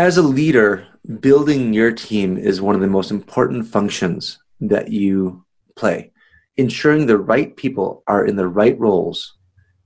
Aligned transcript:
as 0.00 0.16
a 0.16 0.22
leader, 0.22 0.86
building 1.20 1.74
your 1.74 1.92
team 1.92 2.38
is 2.38 2.58
one 2.58 2.74
of 2.74 2.80
the 2.80 2.86
most 2.86 3.10
important 3.10 3.66
functions 3.66 4.38
that 4.58 4.88
you 4.90 5.44
play. 5.76 6.10
Ensuring 6.56 7.04
the 7.04 7.18
right 7.18 7.54
people 7.54 8.02
are 8.06 8.24
in 8.24 8.36
the 8.36 8.48
right 8.48 8.80
roles 8.80 9.36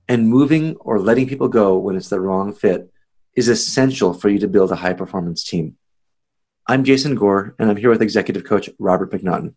and 0.07 0.29
moving 0.29 0.77
or 0.77 0.99
letting 1.01 1.27
people 1.27 1.49
go 1.49 1.77
when 1.77 1.97
it's 1.97 2.07
the 2.07 2.21
wrong 2.21 2.53
fit 2.53 2.89
is 3.35 3.49
essential 3.49 4.13
for 4.13 4.29
you 4.29 4.39
to 4.39 4.47
build 4.47 4.71
a 4.71 4.77
high 4.77 4.93
performance 4.93 5.43
team. 5.43 5.75
I'm 6.65 6.85
Jason 6.85 7.15
Gore, 7.15 7.53
and 7.59 7.69
I'm 7.69 7.75
here 7.75 7.89
with 7.89 8.01
executive 8.01 8.45
coach 8.45 8.69
Robert 8.79 9.11
McNaughton. 9.11 9.53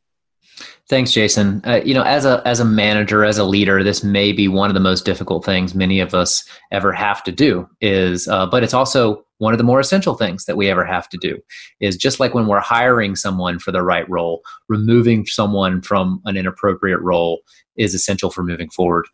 Thanks, 0.88 1.12
Jason. 1.12 1.62
Uh, 1.64 1.80
you 1.84 1.94
know, 1.94 2.02
as 2.02 2.24
a 2.24 2.42
as 2.44 2.58
a 2.58 2.64
manager, 2.64 3.24
as 3.24 3.38
a 3.38 3.44
leader, 3.44 3.84
this 3.84 4.02
may 4.02 4.32
be 4.32 4.48
one 4.48 4.70
of 4.70 4.74
the 4.74 4.80
most 4.80 5.04
difficult 5.04 5.44
things 5.44 5.72
many 5.72 6.00
of 6.00 6.14
us 6.14 6.42
ever 6.72 6.92
have 6.92 7.22
to 7.24 7.32
do. 7.32 7.68
Is 7.80 8.26
uh, 8.26 8.46
but 8.46 8.64
it's 8.64 8.74
also 8.74 9.24
one 9.38 9.54
of 9.54 9.58
the 9.58 9.64
more 9.64 9.80
essential 9.80 10.14
things 10.14 10.44
that 10.44 10.56
we 10.56 10.68
ever 10.68 10.84
have 10.84 11.08
to 11.08 11.16
do. 11.16 11.38
Is 11.80 11.96
just 11.96 12.20
like 12.20 12.34
when 12.34 12.46
we're 12.46 12.60
hiring 12.60 13.16
someone 13.16 13.58
for 13.58 13.72
the 13.72 13.82
right 13.82 14.08
role, 14.08 14.42
removing 14.68 15.26
someone 15.26 15.82
from 15.82 16.20
an 16.24 16.36
inappropriate 16.36 17.00
role 17.00 17.40
is 17.76 17.94
essential 17.94 18.30
for 18.30 18.42
moving 18.42 18.70
forward. 18.70 19.06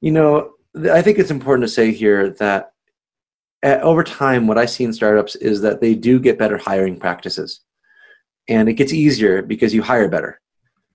You 0.00 0.12
know, 0.12 0.52
I 0.90 1.02
think 1.02 1.18
it's 1.18 1.30
important 1.30 1.66
to 1.66 1.72
say 1.72 1.92
here 1.92 2.30
that 2.30 2.72
at, 3.62 3.80
uh, 3.80 3.84
over 3.84 4.04
time, 4.04 4.46
what 4.46 4.58
I 4.58 4.66
see 4.66 4.84
in 4.84 4.92
startups 4.92 5.36
is 5.36 5.60
that 5.62 5.80
they 5.80 5.94
do 5.94 6.18
get 6.20 6.38
better 6.38 6.58
hiring 6.58 6.98
practices, 6.98 7.60
and 8.48 8.68
it 8.68 8.74
gets 8.74 8.92
easier 8.92 9.40
because 9.40 9.72
you 9.72 9.82
hire 9.82 10.08
better 10.08 10.40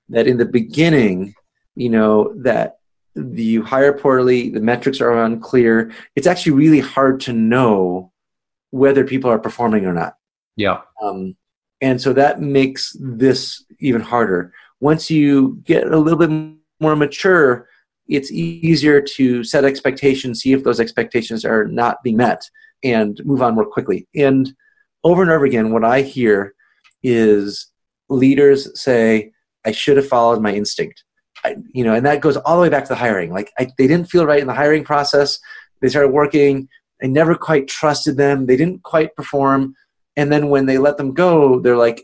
that 0.09 0.27
in 0.27 0.37
the 0.37 0.45
beginning, 0.45 1.33
you 1.75 1.89
know, 1.89 2.33
that 2.37 2.79
you 3.15 3.63
hire 3.63 3.93
poorly, 3.93 4.49
the 4.49 4.59
metrics 4.59 5.01
are 5.01 5.23
unclear. 5.23 5.91
It's 6.15 6.27
actually 6.27 6.53
really 6.53 6.79
hard 6.79 7.21
to 7.21 7.33
know 7.33 8.11
whether 8.71 9.03
people 9.03 9.29
are 9.29 9.39
performing 9.39 9.85
or 9.85 9.93
not. 9.93 10.15
Yeah. 10.55 10.81
Um, 11.01 11.35
and 11.81 12.01
so 12.01 12.13
that 12.13 12.41
makes 12.41 12.95
this 12.99 13.63
even 13.79 14.01
harder. 14.01 14.53
Once 14.79 15.09
you 15.09 15.61
get 15.63 15.87
a 15.87 15.97
little 15.97 16.19
bit 16.19 16.55
more 16.79 16.95
mature, 16.95 17.67
it's 18.07 18.31
easier 18.31 19.01
to 19.01 19.43
set 19.43 19.65
expectations, 19.65 20.41
see 20.41 20.53
if 20.53 20.63
those 20.63 20.79
expectations 20.79 21.45
are 21.45 21.65
not 21.65 22.01
being 22.03 22.17
met, 22.17 22.41
and 22.83 23.19
move 23.23 23.41
on 23.41 23.55
more 23.55 23.65
quickly. 23.65 24.07
And 24.15 24.53
over 25.03 25.21
and 25.21 25.31
over 25.31 25.45
again, 25.45 25.71
what 25.71 25.83
I 25.83 26.01
hear 26.01 26.53
is 27.03 27.67
leaders 28.09 28.79
say, 28.79 29.31
I 29.65 29.71
should 29.71 29.97
have 29.97 30.07
followed 30.07 30.41
my 30.41 30.53
instinct. 30.53 31.03
I, 31.43 31.55
you 31.71 31.83
know, 31.83 31.93
and 31.93 32.05
that 32.05 32.21
goes 32.21 32.35
all 32.37 32.57
the 32.57 32.61
way 32.61 32.69
back 32.69 32.83
to 32.83 32.89
the 32.89 32.95
hiring. 32.95 33.31
Like 33.31 33.51
I, 33.57 33.67
they 33.77 33.87
didn't 33.87 34.09
feel 34.09 34.25
right 34.25 34.41
in 34.41 34.47
the 34.47 34.53
hiring 34.53 34.83
process. 34.83 35.39
They 35.81 35.87
started 35.87 36.09
working. 36.09 36.67
I 37.01 37.07
never 37.07 37.35
quite 37.35 37.67
trusted 37.67 38.17
them. 38.17 38.45
They 38.45 38.57
didn't 38.57 38.83
quite 38.83 39.15
perform. 39.15 39.75
And 40.17 40.31
then 40.31 40.49
when 40.49 40.65
they 40.65 40.77
let 40.77 40.97
them 40.97 41.13
go, 41.13 41.59
they're 41.59 41.77
like, 41.77 42.03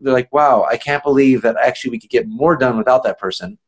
they're 0.00 0.12
like, 0.12 0.32
wow, 0.32 0.66
I 0.68 0.76
can't 0.76 1.02
believe 1.02 1.42
that 1.42 1.56
actually 1.56 1.92
we 1.92 2.00
could 2.00 2.10
get 2.10 2.28
more 2.28 2.56
done 2.56 2.76
without 2.76 3.04
that 3.04 3.18
person. 3.18 3.58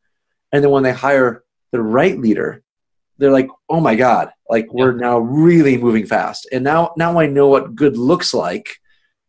And 0.52 0.62
then 0.62 0.70
when 0.70 0.82
they 0.82 0.92
hire 0.92 1.44
the 1.72 1.80
right 1.80 2.18
leader, 2.18 2.62
they're 3.18 3.32
like, 3.32 3.48
oh 3.68 3.80
my 3.80 3.94
God, 3.94 4.30
like 4.50 4.66
we're 4.72 4.92
now 4.92 5.18
really 5.18 5.78
moving 5.78 6.06
fast. 6.06 6.46
And 6.52 6.62
now, 6.62 6.92
now 6.96 7.18
I 7.18 7.26
know 7.26 7.48
what 7.48 7.74
good 7.74 7.96
looks 7.96 8.34
like. 8.34 8.76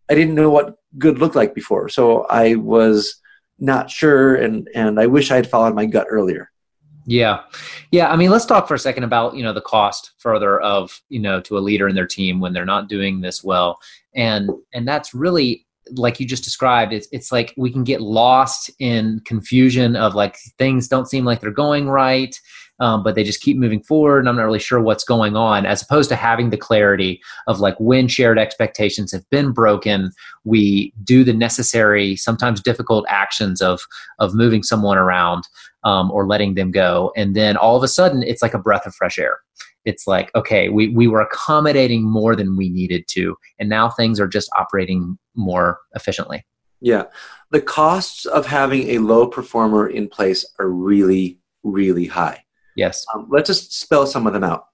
I 0.10 0.16
didn't 0.16 0.36
know 0.36 0.50
what 0.50 0.76
good 0.98 1.20
looked 1.20 1.36
like 1.36 1.56
before. 1.56 1.88
So 1.90 2.24
I 2.24 2.56
was, 2.56 3.22
not 3.60 3.90
sure 3.90 4.36
and 4.36 4.70
and 4.76 5.00
I 5.00 5.08
wish 5.08 5.32
I 5.32 5.36
had 5.36 5.50
followed 5.50 5.76
my 5.76 5.86
gut 5.86 6.08
earlier. 6.10 6.52
Yeah. 7.08 7.44
Yeah, 7.92 8.12
I 8.12 8.18
mean, 8.18 8.30
let's 8.30 8.46
talk 8.46 8.68
for 8.68 8.76
a 8.76 8.80
second 8.80 9.06
about, 9.06 9.34
you 9.34 9.42
know, 9.42 9.54
the 9.54 9.62
cost 9.62 10.12
further 10.18 10.60
of, 10.60 11.02
you 11.08 11.22
know, 11.22 11.40
to 11.42 11.58
a 11.58 11.60
leader 11.60 11.88
in 11.88 11.96
their 11.96 12.06
team 12.06 12.42
when 12.42 12.52
they're 12.52 12.66
not 12.66 12.90
doing 12.90 13.22
this 13.22 13.44
well. 13.44 13.80
And 14.14 14.50
and 14.74 14.86
that's 14.86 15.14
really 15.14 15.66
like 15.92 16.20
you 16.20 16.26
just 16.26 16.44
described 16.44 16.92
it's 16.92 17.08
it's 17.14 17.32
like 17.32 17.54
we 17.56 17.72
can 17.72 17.86
get 17.86 18.02
lost 18.02 18.70
in 18.80 19.22
confusion 19.24 19.96
of 19.96 20.16
like 20.16 20.38
things 20.58 20.90
don't 20.90 21.10
seem 21.10 21.24
like 21.24 21.40
they're 21.40 21.50
going 21.50 21.88
right 21.88 22.38
um, 22.80 23.04
but 23.04 23.16
they 23.16 23.24
just 23.24 23.42
keep 23.42 23.58
moving 23.58 23.82
forward 23.82 24.20
and 24.20 24.30
i'm 24.30 24.36
not 24.36 24.46
really 24.46 24.60
sure 24.60 24.80
what's 24.80 25.04
going 25.04 25.36
on 25.36 25.66
as 25.66 25.82
opposed 25.82 26.10
to 26.10 26.16
having 26.16 26.50
the 26.50 26.58
clarity 26.58 27.22
of 27.48 27.60
like 27.60 27.76
when 27.80 28.08
shared 28.08 28.40
expectations 28.40 29.12
have 29.12 29.28
been 29.30 29.52
broken 29.52 30.12
we 30.44 30.94
do 31.04 31.24
the 31.24 31.34
necessary 31.34 32.16
sometimes 32.16 32.62
difficult 32.62 33.06
actions 33.10 33.62
of 33.62 33.82
of 34.20 34.34
moving 34.34 34.64
someone 34.64 34.98
around 34.98 35.44
um, 35.84 36.10
or 36.12 36.28
letting 36.28 36.56
them 36.56 36.72
go. 36.72 37.12
And 37.16 37.36
then 37.36 37.58
all 37.58 37.78
of 37.78 37.84
a 37.84 37.88
sudden 37.88 38.24
it's 38.24 38.42
like 38.42 38.54
a 38.54 38.60
breath 38.60 38.86
of 38.86 38.96
fresh 38.96 39.20
air. 39.20 39.40
It's 39.86 40.08
like 40.08 40.34
okay 40.36 40.70
we, 40.70 40.90
we 40.90 41.08
were 41.08 41.22
accommodating 41.22 42.04
more 42.04 42.36
than 42.36 42.58
we 42.58 42.70
needed 42.70 43.08
to 43.10 43.38
and 43.60 43.70
now 43.70 43.90
things 43.90 44.20
are 44.20 44.28
just 44.28 44.50
operating 44.58 45.18
more 45.36 45.80
efficiently. 45.96 46.46
Yeah. 46.82 47.06
The 47.52 47.62
costs 47.62 48.26
of 48.26 48.46
having 48.46 48.90
a 48.90 49.00
low 49.00 49.28
performer 49.28 49.88
in 49.88 50.08
place 50.10 50.46
are 50.60 50.70
really 50.70 51.40
really 51.64 52.06
high 52.06 52.44
Yes. 52.78 53.06
Um, 53.14 53.28
let's 53.30 53.48
just 53.48 53.74
spell 53.74 54.06
some 54.06 54.28
of 54.28 54.34
them 54.34 54.44
out. 54.44 54.68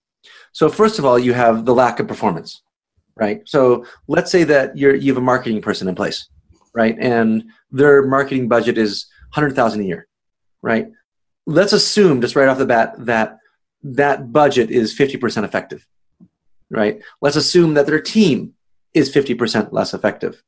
So 0.51 0.69
first 0.69 0.99
of 0.99 1.05
all, 1.05 1.17
you 1.17 1.33
have 1.33 1.65
the 1.65 1.73
lack 1.73 1.99
of 1.99 2.07
performance, 2.07 2.61
right? 3.15 3.41
So 3.45 3.85
let's 4.07 4.29
say 4.29 4.43
that 4.43 4.77
you're 4.77 4.93
you 4.93 5.11
have 5.11 5.17
a 5.17 5.25
marketing 5.25 5.61
person 5.61 5.87
in 5.87 5.95
place, 5.95 6.27
right? 6.75 6.95
And 6.99 7.45
their 7.71 8.05
marketing 8.05 8.49
budget 8.49 8.77
is 8.77 9.07
hundred 9.31 9.55
thousand 9.55 9.81
a 9.81 9.85
year, 9.85 10.07
right? 10.61 10.91
Let's 11.47 11.73
assume 11.73 12.21
just 12.21 12.35
right 12.35 12.47
off 12.47 12.59
the 12.59 12.65
bat 12.65 12.93
that 12.99 13.39
that 13.83 14.31
budget 14.31 14.69
is 14.69 14.93
fifty 14.93 15.17
percent 15.17 15.45
effective, 15.45 15.87
right? 16.69 17.01
Let's 17.21 17.37
assume 17.37 17.73
that 17.75 17.87
their 17.87 18.01
team 18.01 18.53
is 18.93 19.11
fifty 19.11 19.33
percent 19.33 19.73
less 19.73 19.93
effective, 19.93 20.43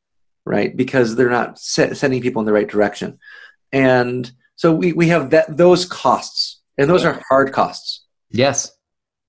right? 0.45 0.75
Because 0.75 1.15
they're 1.15 1.29
not 1.29 1.57
sending 1.57 2.21
people 2.21 2.41
in 2.41 2.45
the 2.45 2.53
right 2.53 2.67
direction, 2.67 3.17
and 3.71 4.29
so 4.57 4.75
we 4.75 4.91
we 4.91 5.07
have 5.07 5.29
that 5.31 5.57
those 5.57 5.85
costs 5.85 6.54
and 6.77 6.89
those 6.89 7.05
are 7.05 7.21
hard 7.29 7.51
costs. 7.53 8.05
Yes. 8.31 8.71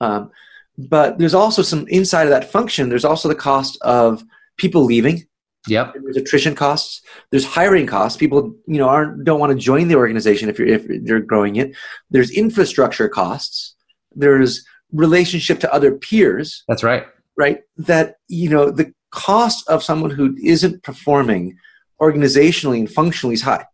Um, 0.00 0.30
but 0.78 1.18
there's 1.18 1.34
also 1.34 1.62
some 1.62 1.86
inside 1.88 2.24
of 2.24 2.30
that 2.30 2.50
function. 2.50 2.88
There's 2.88 3.04
also 3.04 3.28
the 3.28 3.34
cost 3.34 3.78
of 3.82 4.22
people 4.56 4.84
leaving. 4.84 5.26
Yep. 5.68 5.94
There's 6.02 6.16
attrition 6.16 6.54
costs. 6.54 7.02
There's 7.30 7.44
hiring 7.44 7.86
costs. 7.86 8.16
People, 8.16 8.54
you 8.66 8.78
know, 8.78 8.88
aren't 8.88 9.24
don't 9.24 9.40
want 9.40 9.52
to 9.52 9.58
join 9.58 9.88
the 9.88 9.96
organization 9.96 10.48
if 10.48 10.58
you're 10.58 10.68
if 10.68 10.86
you're 10.86 11.20
growing 11.20 11.56
it. 11.56 11.74
There's 12.10 12.30
infrastructure 12.30 13.08
costs. 13.08 13.74
There's 14.14 14.64
relationship 14.92 15.58
to 15.60 15.72
other 15.72 15.92
peers. 15.92 16.62
That's 16.68 16.84
right. 16.84 17.06
Right. 17.36 17.62
That 17.78 18.16
you 18.28 18.48
know 18.48 18.70
the 18.70 18.92
cost 19.10 19.68
of 19.68 19.82
someone 19.82 20.10
who 20.10 20.36
isn't 20.42 20.82
performing 20.82 21.58
organizationally 22.00 22.78
and 22.78 22.90
functionally 22.90 23.34
is 23.34 23.42
high 23.42 23.64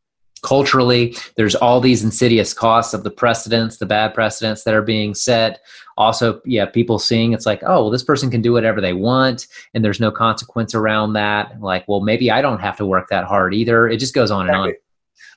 culturally. 0.43 1.17
There's 1.37 1.55
all 1.55 1.81
these 1.81 2.03
insidious 2.03 2.53
costs 2.53 2.95
of 2.95 3.05
the 3.05 3.11
precedents 3.11 3.79
the 3.79 3.87
bad 3.87 4.15
precedents 4.15 4.65
that 4.65 4.75
are 4.75 4.83
being 4.83 5.15
set. 5.15 5.61
Also 5.97 6.41
yeah 6.45 6.67
people 6.67 6.99
seeing 6.99 7.33
it's 7.33 7.47
like 7.47 7.63
oh 7.65 7.83
well 7.83 7.91
this 7.91 8.03
person 8.03 8.31
can 8.31 8.43
do 8.43 8.53
whatever 8.53 8.81
they 8.81 8.93
want 8.93 9.47
and 9.75 9.85
there's 9.85 10.01
no 10.01 10.11
consequence 10.11 10.75
around 10.75 11.13
that. 11.15 11.61
Like 11.61 11.87
well 11.89 12.01
maybe 12.01 12.31
i 12.31 12.41
don't 12.41 12.61
have 12.61 12.77
to 12.79 12.87
work 12.87 13.09
that 13.11 13.25
hard 13.25 13.55
either. 13.55 13.89
It 13.89 13.99
just 13.99 14.15
goes 14.15 14.31
on 14.31 14.47
exactly. 14.47 14.69
and 14.69 14.77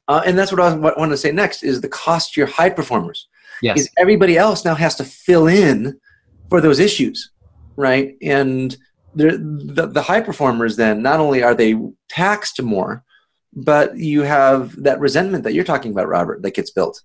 on. 0.08 0.20
Uh, 0.20 0.24
and 0.26 0.38
that's 0.38 0.52
what 0.52 0.62
i 0.62 0.74
want 0.76 1.12
to 1.12 1.18
say 1.18 1.32
next 1.32 1.64
is 1.64 1.82
the 1.82 1.90
cost 1.90 2.34
to 2.34 2.42
your 2.42 2.48
high 2.48 2.70
performers. 2.70 3.28
Yes. 3.62 3.80
is 3.80 3.90
everybody 3.98 4.38
else 4.38 4.66
now 4.66 4.76
has 4.76 4.96
to 4.96 5.06
fill 5.06 5.48
in 5.48 5.98
for 6.50 6.60
those 6.60 6.80
issues 6.80 7.32
right? 7.76 8.16
And 8.22 8.76
the, 9.16 9.90
the 9.92 10.02
high 10.02 10.22
performers 10.22 10.76
then 10.76 11.02
not 11.02 11.20
only 11.20 11.42
are 11.42 11.56
they 11.56 11.76
taxed 12.10 12.62
more 12.62 13.04
but 13.56 13.98
you 13.98 14.22
have 14.22 14.82
that 14.84 15.00
resentment 15.00 15.44
that 15.46 15.54
you're 15.54 15.64
talking 15.64 15.92
about, 15.92 16.08
Robert, 16.08 16.42
that 16.42 16.56
gets 16.56 16.72
built. 16.72 17.02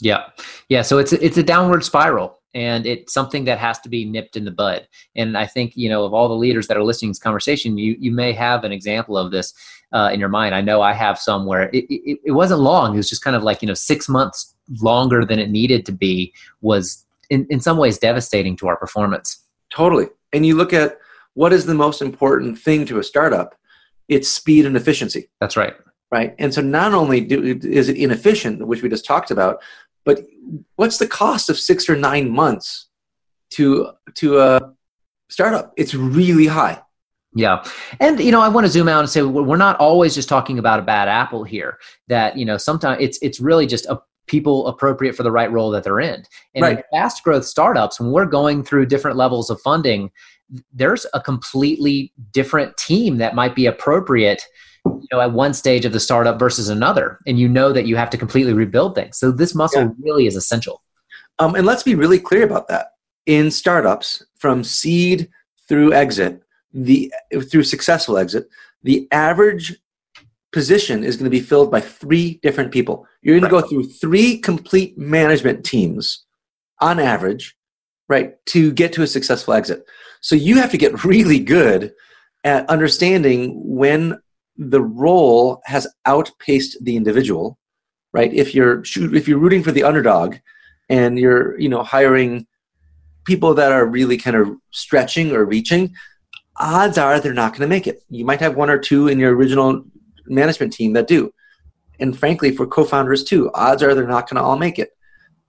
Yeah, 0.00 0.24
yeah. 0.68 0.82
So 0.82 0.98
it's 0.98 1.12
a, 1.12 1.24
it's 1.24 1.38
a 1.38 1.42
downward 1.42 1.82
spiral, 1.82 2.38
and 2.54 2.84
it's 2.84 3.14
something 3.14 3.44
that 3.46 3.58
has 3.58 3.78
to 3.80 3.88
be 3.88 4.04
nipped 4.04 4.36
in 4.36 4.44
the 4.44 4.50
bud. 4.50 4.86
And 5.14 5.38
I 5.38 5.46
think 5.46 5.74
you 5.74 5.88
know 5.88 6.04
of 6.04 6.12
all 6.12 6.28
the 6.28 6.34
leaders 6.34 6.66
that 6.66 6.76
are 6.76 6.84
listening 6.84 7.10
to 7.10 7.12
this 7.12 7.22
conversation, 7.22 7.78
you 7.78 7.96
you 7.98 8.12
may 8.12 8.32
have 8.32 8.64
an 8.64 8.72
example 8.72 9.16
of 9.16 9.30
this 9.30 9.54
uh, 9.92 10.10
in 10.12 10.20
your 10.20 10.28
mind. 10.28 10.54
I 10.54 10.60
know 10.60 10.82
I 10.82 10.92
have 10.92 11.18
some 11.18 11.46
where 11.46 11.70
it, 11.70 11.86
it, 11.88 12.18
it 12.26 12.32
wasn't 12.32 12.60
long; 12.60 12.92
it 12.92 12.98
was 12.98 13.08
just 13.08 13.24
kind 13.24 13.36
of 13.36 13.42
like 13.42 13.62
you 13.62 13.68
know 13.68 13.74
six 13.74 14.06
months 14.06 14.54
longer 14.82 15.24
than 15.24 15.38
it 15.38 15.48
needed 15.48 15.86
to 15.86 15.92
be. 15.92 16.34
Was 16.60 17.06
in 17.30 17.46
in 17.48 17.60
some 17.60 17.78
ways 17.78 17.96
devastating 17.96 18.54
to 18.56 18.68
our 18.68 18.76
performance. 18.76 19.44
Totally. 19.70 20.08
And 20.34 20.44
you 20.44 20.56
look 20.56 20.74
at 20.74 20.98
what 21.32 21.54
is 21.54 21.64
the 21.64 21.74
most 21.74 22.02
important 22.02 22.58
thing 22.58 22.84
to 22.86 22.98
a 22.98 23.02
startup? 23.02 23.54
It's 24.08 24.28
speed 24.28 24.66
and 24.66 24.76
efficiency. 24.76 25.30
That's 25.40 25.56
right 25.56 25.74
right? 26.10 26.34
And 26.38 26.52
so 26.52 26.60
not 26.60 26.94
only 26.94 27.20
do, 27.20 27.58
is 27.62 27.88
it 27.88 27.96
inefficient, 27.96 28.66
which 28.66 28.82
we 28.82 28.88
just 28.88 29.04
talked 29.04 29.30
about, 29.30 29.62
but 30.04 30.20
what's 30.76 30.98
the 30.98 31.08
cost 31.08 31.50
of 31.50 31.58
six 31.58 31.88
or 31.88 31.96
nine 31.96 32.30
months 32.30 32.88
to 33.50 33.90
to 34.14 34.38
uh, 34.38 34.60
a 34.62 34.72
startup? 35.28 35.72
It's 35.76 35.94
really 35.94 36.46
high. 36.46 36.80
Yeah. 37.34 37.64
And, 38.00 38.18
you 38.18 38.32
know, 38.32 38.40
I 38.40 38.48
want 38.48 38.64
to 38.66 38.72
zoom 38.72 38.88
out 38.88 39.00
and 39.00 39.10
say 39.10 39.22
we're 39.22 39.56
not 39.56 39.76
always 39.76 40.14
just 40.14 40.28
talking 40.28 40.58
about 40.58 40.78
a 40.78 40.82
bad 40.82 41.08
apple 41.08 41.44
here. 41.44 41.78
That, 42.08 42.38
you 42.38 42.46
know, 42.46 42.56
sometimes 42.56 43.02
it's 43.02 43.18
it's 43.20 43.40
really 43.40 43.66
just 43.66 43.84
a 43.86 44.00
people 44.26 44.66
appropriate 44.66 45.14
for 45.14 45.22
the 45.22 45.30
right 45.30 45.52
role 45.52 45.70
that 45.70 45.84
they're 45.84 46.00
in. 46.00 46.24
And 46.54 46.62
right. 46.62 46.78
in 46.78 46.84
fast 46.92 47.22
growth 47.22 47.44
startups, 47.44 48.00
when 48.00 48.10
we're 48.10 48.26
going 48.26 48.64
through 48.64 48.86
different 48.86 49.16
levels 49.16 49.50
of 49.50 49.60
funding, 49.60 50.10
there's 50.72 51.06
a 51.14 51.20
completely 51.20 52.12
different 52.32 52.76
team 52.76 53.18
that 53.18 53.34
might 53.34 53.54
be 53.54 53.66
appropriate 53.66 54.42
you 54.86 55.08
know 55.12 55.20
at 55.20 55.32
one 55.32 55.54
stage 55.54 55.84
of 55.84 55.92
the 55.92 56.00
startup 56.00 56.38
versus 56.38 56.68
another 56.68 57.18
and 57.26 57.38
you 57.38 57.48
know 57.48 57.72
that 57.72 57.86
you 57.86 57.96
have 57.96 58.10
to 58.10 58.18
completely 58.18 58.52
rebuild 58.52 58.94
things. 58.94 59.18
So 59.18 59.30
this 59.30 59.54
muscle 59.54 59.82
yeah. 59.82 59.90
really 59.98 60.26
is 60.26 60.36
essential. 60.36 60.82
Um, 61.38 61.54
and 61.54 61.66
let's 61.66 61.82
be 61.82 61.94
really 61.94 62.18
clear 62.18 62.44
about 62.44 62.68
that. 62.68 62.92
In 63.26 63.50
startups 63.50 64.24
from 64.38 64.64
seed 64.64 65.28
through 65.68 65.92
exit 65.92 66.42
the 66.72 67.12
through 67.50 67.62
successful 67.62 68.18
exit 68.18 68.48
the 68.82 69.08
average 69.10 69.74
position 70.52 71.04
is 71.04 71.16
going 71.16 71.24
to 71.24 71.30
be 71.30 71.40
filled 71.40 71.70
by 71.70 71.80
three 71.80 72.38
different 72.42 72.72
people. 72.72 73.06
You're 73.20 73.38
going 73.38 73.50
to 73.50 73.60
go 73.60 73.66
through 73.66 73.88
three 73.88 74.38
complete 74.38 74.96
management 74.96 75.64
teams 75.64 76.24
on 76.80 76.98
average 76.98 77.56
right 78.08 78.34
to 78.46 78.72
get 78.72 78.92
to 78.94 79.02
a 79.02 79.06
successful 79.06 79.54
exit. 79.54 79.84
So 80.20 80.34
you 80.34 80.56
have 80.56 80.70
to 80.70 80.78
get 80.78 81.04
really 81.04 81.38
good 81.38 81.92
at 82.44 82.68
understanding 82.70 83.60
when 83.64 84.20
the 84.58 84.80
role 84.80 85.60
has 85.64 85.86
outpaced 86.06 86.82
the 86.84 86.96
individual 86.96 87.58
right? 88.16 88.32
If 88.32 88.54
you're 88.54 88.82
if 89.18 89.28
you're 89.28 89.38
rooting 89.38 89.62
for 89.62 89.72
the 89.72 89.82
underdog 89.82 90.36
and 90.88 91.18
you're 91.18 91.58
you 91.60 91.68
know 91.68 91.82
hiring 91.82 92.46
people 93.24 93.52
that 93.54 93.72
are 93.72 93.84
really 93.84 94.16
kind 94.16 94.36
of 94.36 94.56
stretching 94.70 95.32
or 95.32 95.44
reaching 95.44 95.94
odds 96.58 96.96
are 96.96 97.20
they're 97.20 97.34
not 97.34 97.52
going 97.52 97.68
to 97.68 97.74
make 97.76 97.86
it. 97.86 98.02
You 98.08 98.24
might 98.24 98.40
have 98.40 98.56
one 98.56 98.70
or 98.70 98.78
two 98.78 99.08
in 99.08 99.18
your 99.18 99.34
original 99.36 99.84
management 100.24 100.72
team 100.72 100.94
that 100.94 101.06
do. 101.06 101.30
And 102.00 102.18
frankly 102.18 102.56
for 102.56 102.66
co-founders 102.66 103.22
too 103.22 103.50
odds 103.52 103.82
are 103.82 103.94
they're 103.94 104.14
not 104.16 104.28
going 104.28 104.40
to 104.40 104.42
all 104.42 104.56
make 104.56 104.78
it. 104.78 104.90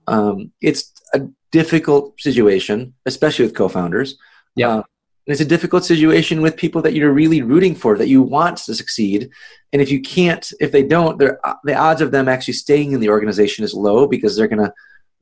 Um, 0.06 0.52
it's 0.60 0.92
a 1.14 1.20
difficult 1.50 2.20
situation 2.20 2.92
especially 3.06 3.46
with 3.46 3.54
co-founders. 3.54 4.18
Yeah. 4.56 4.68
Uh, 4.68 4.82
and 5.28 5.32
it's 5.32 5.42
a 5.42 5.44
difficult 5.44 5.84
situation 5.84 6.40
with 6.40 6.56
people 6.56 6.80
that 6.80 6.94
you're 6.94 7.12
really 7.12 7.42
rooting 7.42 7.74
for, 7.74 7.98
that 7.98 8.08
you 8.08 8.22
want 8.22 8.56
to 8.56 8.74
succeed. 8.74 9.28
And 9.74 9.82
if 9.82 9.90
you 9.90 10.00
can't, 10.00 10.50
if 10.58 10.72
they 10.72 10.82
don't, 10.82 11.18
the 11.18 11.74
odds 11.74 12.00
of 12.00 12.12
them 12.12 12.28
actually 12.28 12.54
staying 12.54 12.92
in 12.92 13.00
the 13.00 13.10
organization 13.10 13.62
is 13.62 13.74
low 13.74 14.06
because 14.06 14.34
they're 14.34 14.48
gonna, 14.48 14.72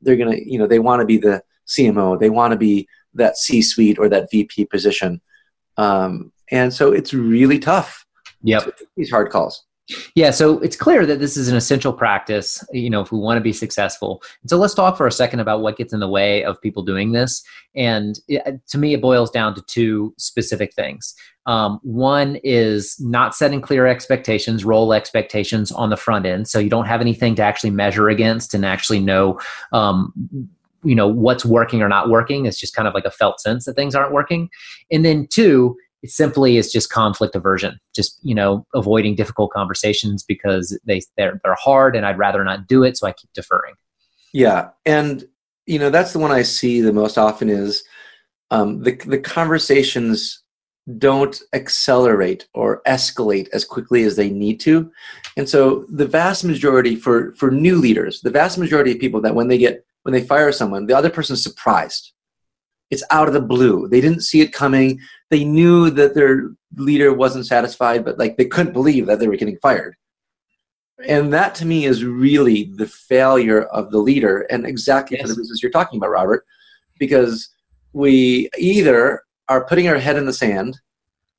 they're 0.01 0.15
gonna, 0.15 0.37
you 0.37 0.59
know, 0.59 0.65
they 0.65 0.79
want 0.79 1.01
to 1.01 1.05
be 1.05 1.17
the 1.17 1.43
CMO, 1.67 2.17
they 2.17 2.29
want 2.29 2.53
to 2.53 2.57
be 2.57 2.87
that 3.15 3.37
C-suite 3.37 3.99
or 3.99 4.07
that 4.07 4.31
VP 4.31 4.67
position, 4.67 5.19
um, 5.75 6.31
and 6.51 6.73
so 6.73 6.93
it's 6.93 7.13
really 7.13 7.59
tough. 7.59 8.05
Yep, 8.43 8.79
these 8.95 9.11
hard 9.11 9.29
calls. 9.29 9.66
Yeah, 10.15 10.31
so 10.31 10.59
it's 10.59 10.75
clear 10.75 11.05
that 11.05 11.19
this 11.19 11.37
is 11.37 11.47
an 11.47 11.55
essential 11.55 11.93
practice, 11.93 12.63
you 12.71 12.89
know, 12.89 13.01
if 13.01 13.11
we 13.11 13.19
want 13.19 13.37
to 13.37 13.41
be 13.41 13.53
successful. 13.53 14.21
And 14.41 14.49
so 14.49 14.57
let's 14.57 14.73
talk 14.73 14.97
for 14.97 15.07
a 15.07 15.11
second 15.11 15.39
about 15.39 15.61
what 15.61 15.77
gets 15.77 15.93
in 15.93 16.01
the 16.01 16.09
way 16.09 16.43
of 16.43 16.61
people 16.61 16.83
doing 16.83 17.13
this. 17.13 17.41
And 17.73 18.19
it, 18.27 18.59
to 18.67 18.77
me, 18.77 18.93
it 18.93 19.01
boils 19.01 19.31
down 19.31 19.55
to 19.55 19.61
two 19.61 20.13
specific 20.17 20.73
things. 20.73 21.15
Um, 21.45 21.79
one 21.83 22.37
is 22.43 22.99
not 22.99 23.33
setting 23.33 23.61
clear 23.61 23.87
expectations, 23.87 24.65
role 24.65 24.91
expectations 24.93 25.71
on 25.71 25.89
the 25.89 25.97
front 25.97 26.25
end. 26.25 26.49
So 26.49 26.59
you 26.59 26.69
don't 26.69 26.87
have 26.87 26.99
anything 26.99 27.35
to 27.35 27.43
actually 27.43 27.71
measure 27.71 28.09
against 28.09 28.53
and 28.53 28.65
actually 28.65 28.99
know 28.99 29.39
um, 29.71 30.11
you 30.83 30.95
know 30.95 31.07
what's 31.07 31.43
working 31.43 31.81
or 31.81 31.89
not 31.89 32.07
working 32.09 32.45
it's 32.45 32.59
just 32.59 32.75
kind 32.75 32.87
of 32.87 32.93
like 32.93 33.03
a 33.03 33.11
felt 33.11 33.39
sense 33.41 33.65
that 33.65 33.73
things 33.73 33.95
aren't 33.95 34.13
working 34.13 34.47
and 34.91 35.03
then 35.03 35.27
two 35.27 35.75
it 36.03 36.11
simply 36.11 36.57
is 36.57 36.71
just 36.71 36.89
conflict 36.89 37.35
aversion 37.35 37.79
just 37.95 38.19
you 38.21 38.35
know 38.35 38.65
avoiding 38.73 39.15
difficult 39.15 39.51
conversations 39.51 40.23
because 40.23 40.77
they 40.85 41.01
they're, 41.17 41.39
they're 41.43 41.55
hard 41.55 41.95
and 41.95 42.05
i'd 42.05 42.17
rather 42.17 42.43
not 42.43 42.67
do 42.67 42.83
it 42.83 42.97
so 42.97 43.07
i 43.07 43.11
keep 43.11 43.31
deferring. 43.33 43.73
Yeah 44.33 44.69
and 44.85 45.27
you 45.65 45.79
know 45.79 45.89
that's 45.89 46.13
the 46.13 46.19
one 46.19 46.31
i 46.31 46.41
see 46.43 46.81
the 46.81 46.93
most 46.93 47.17
often 47.17 47.49
is 47.49 47.83
um, 48.49 48.81
the, 48.81 48.95
the 49.05 49.17
conversations 49.17 50.41
don't 50.97 51.41
accelerate 51.53 52.47
or 52.53 52.81
escalate 52.87 53.49
as 53.51 53.65
quickly 53.65 54.03
as 54.03 54.15
they 54.15 54.29
need 54.29 54.59
to. 54.61 54.89
And 55.35 55.47
so 55.47 55.85
the 55.89 56.07
vast 56.07 56.45
majority 56.45 56.95
for 56.95 57.33
for 57.35 57.51
new 57.51 57.75
leaders 57.75 58.21
the 58.21 58.29
vast 58.29 58.57
majority 58.57 58.93
of 58.93 58.99
people 58.99 59.21
that 59.21 59.35
when 59.35 59.49
they 59.49 59.57
get 59.57 59.85
when 60.03 60.13
they 60.13 60.21
fire 60.21 60.51
someone 60.51 60.85
the 60.85 60.97
other 60.97 61.09
person's 61.09 61.43
surprised 61.43 62.13
it's 62.89 63.03
out 63.11 63.27
of 63.27 63.33
the 63.33 63.41
blue 63.41 63.87
they 63.89 64.01
didn't 64.01 64.21
see 64.21 64.41
it 64.41 64.53
coming 64.53 64.99
they 65.29 65.43
knew 65.43 65.89
that 65.89 66.15
their 66.15 66.51
leader 66.75 67.13
wasn't 67.13 67.45
satisfied, 67.45 68.05
but 68.05 68.17
like 68.17 68.37
they 68.37 68.45
couldn't 68.45 68.73
believe 68.73 69.05
that 69.07 69.19
they 69.19 69.27
were 69.27 69.35
getting 69.35 69.57
fired. 69.57 69.95
And 71.07 71.31
that 71.33 71.53
to 71.55 71.65
me 71.65 71.85
is 71.85 72.03
really 72.03 72.71
the 72.75 72.87
failure 72.87 73.63
of 73.63 73.91
the 73.91 73.99
leader, 73.99 74.41
and 74.49 74.65
exactly 74.65 75.17
yes. 75.17 75.27
for 75.27 75.33
the 75.33 75.39
reasons 75.39 75.61
you're 75.61 75.71
talking 75.71 75.97
about, 75.97 76.09
Robert, 76.09 76.45
because 76.97 77.49
we 77.93 78.49
either 78.57 79.23
are 79.47 79.65
putting 79.65 79.87
our 79.87 79.97
head 79.97 80.17
in 80.17 80.25
the 80.25 80.33
sand 80.33 80.79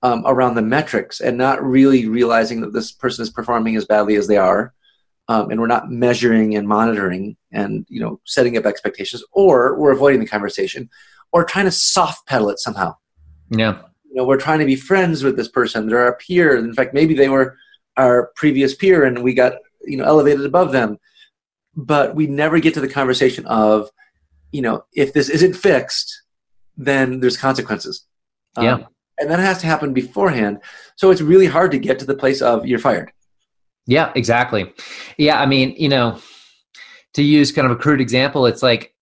um, 0.03 0.23
around 0.27 0.55
the 0.55 0.63
metrics 0.63 1.21
and 1.21 1.37
not 1.37 1.63
really 1.63 2.07
realizing 2.09 2.61
that 2.61 2.73
this 2.73 2.93
person 2.93 3.23
is 3.23 3.31
performing 3.31 3.75
as 3.77 3.85
badly 3.85 4.15
as 4.15 4.29
they 4.29 4.37
are, 4.37 4.73
um, 5.27 5.51
and 5.51 5.61
we're 5.61 5.67
not 5.67 5.91
measuring 5.91 6.55
and 6.55 6.69
monitoring 6.69 7.37
and 7.51 7.85
you 7.89 8.01
know 8.01 8.21
setting 8.25 8.57
up 8.57 8.65
expectations, 8.65 9.25
or 9.33 9.77
we're 9.77 9.93
avoiding 9.93 10.21
the 10.21 10.27
conversation, 10.27 10.89
or 11.33 11.45
trying 11.45 11.67
to 11.67 11.71
soft 11.71 12.27
pedal 12.27 12.51
it 12.51 12.59
somehow. 12.59 12.95
Yeah. 13.51 13.83
You 14.05 14.17
know, 14.17 14.25
we're 14.25 14.39
trying 14.39 14.61
to 14.61 14.65
be 14.65 14.77
friends 14.77 15.23
with 15.23 15.37
this 15.37 15.49
person. 15.49 15.87
They're 15.87 16.05
our 16.05 16.17
peer. 16.17 16.57
In 16.57 16.75
fact, 16.75 16.95
maybe 16.95 17.15
they 17.15 17.29
were 17.29 17.57
our 17.97 18.31
previous 18.37 18.75
peer 18.75 19.05
and 19.05 19.23
we 19.23 19.35
got, 19.35 19.55
you 19.83 19.97
know, 19.97 20.05
elevated 20.05 20.45
above 20.45 20.73
them. 20.73 20.99
But 21.77 22.15
we 22.15 22.27
never 22.27 22.59
get 22.59 22.75
to 22.75 22.81
the 22.81 22.89
conversation 22.89 23.47
of, 23.47 23.91
you 24.51 24.63
know, 24.63 24.85
if 24.93 25.13
this 25.13 25.29
isn't 25.29 25.55
fixed, 25.55 26.23
then 26.77 27.21
there's 27.21 27.37
consequences. 27.37 28.07
Um, 28.57 28.65
yeah. 28.65 28.75
Um, 28.75 28.87
and 29.19 29.31
that 29.31 29.41
has 29.41 29.59
to 29.59 29.67
happen 29.67 29.93
beforehand. 29.93 30.61
So 30.97 31.11
it's 31.11 31.21
really 31.21 31.47
hard 31.47 31.73
to 31.73 31.79
get 31.79 31.99
to 31.99 32.05
the 32.05 32.15
place 32.15 32.41
of 32.41 32.67
you're 32.67 32.79
fired. 32.79 33.13
Yeah, 33.87 34.13
exactly. 34.15 34.73
Yeah, 35.17 35.41
I 35.41 35.47
mean, 35.47 35.75
you 35.77 35.89
know, 35.89 36.21
to 37.15 37.23
use 37.23 37.53
kind 37.53 37.67
of 37.67 37.73
a 37.73 37.81
crude 37.81 38.01
example, 38.01 38.47
it's 38.47 38.63
like 38.63 38.95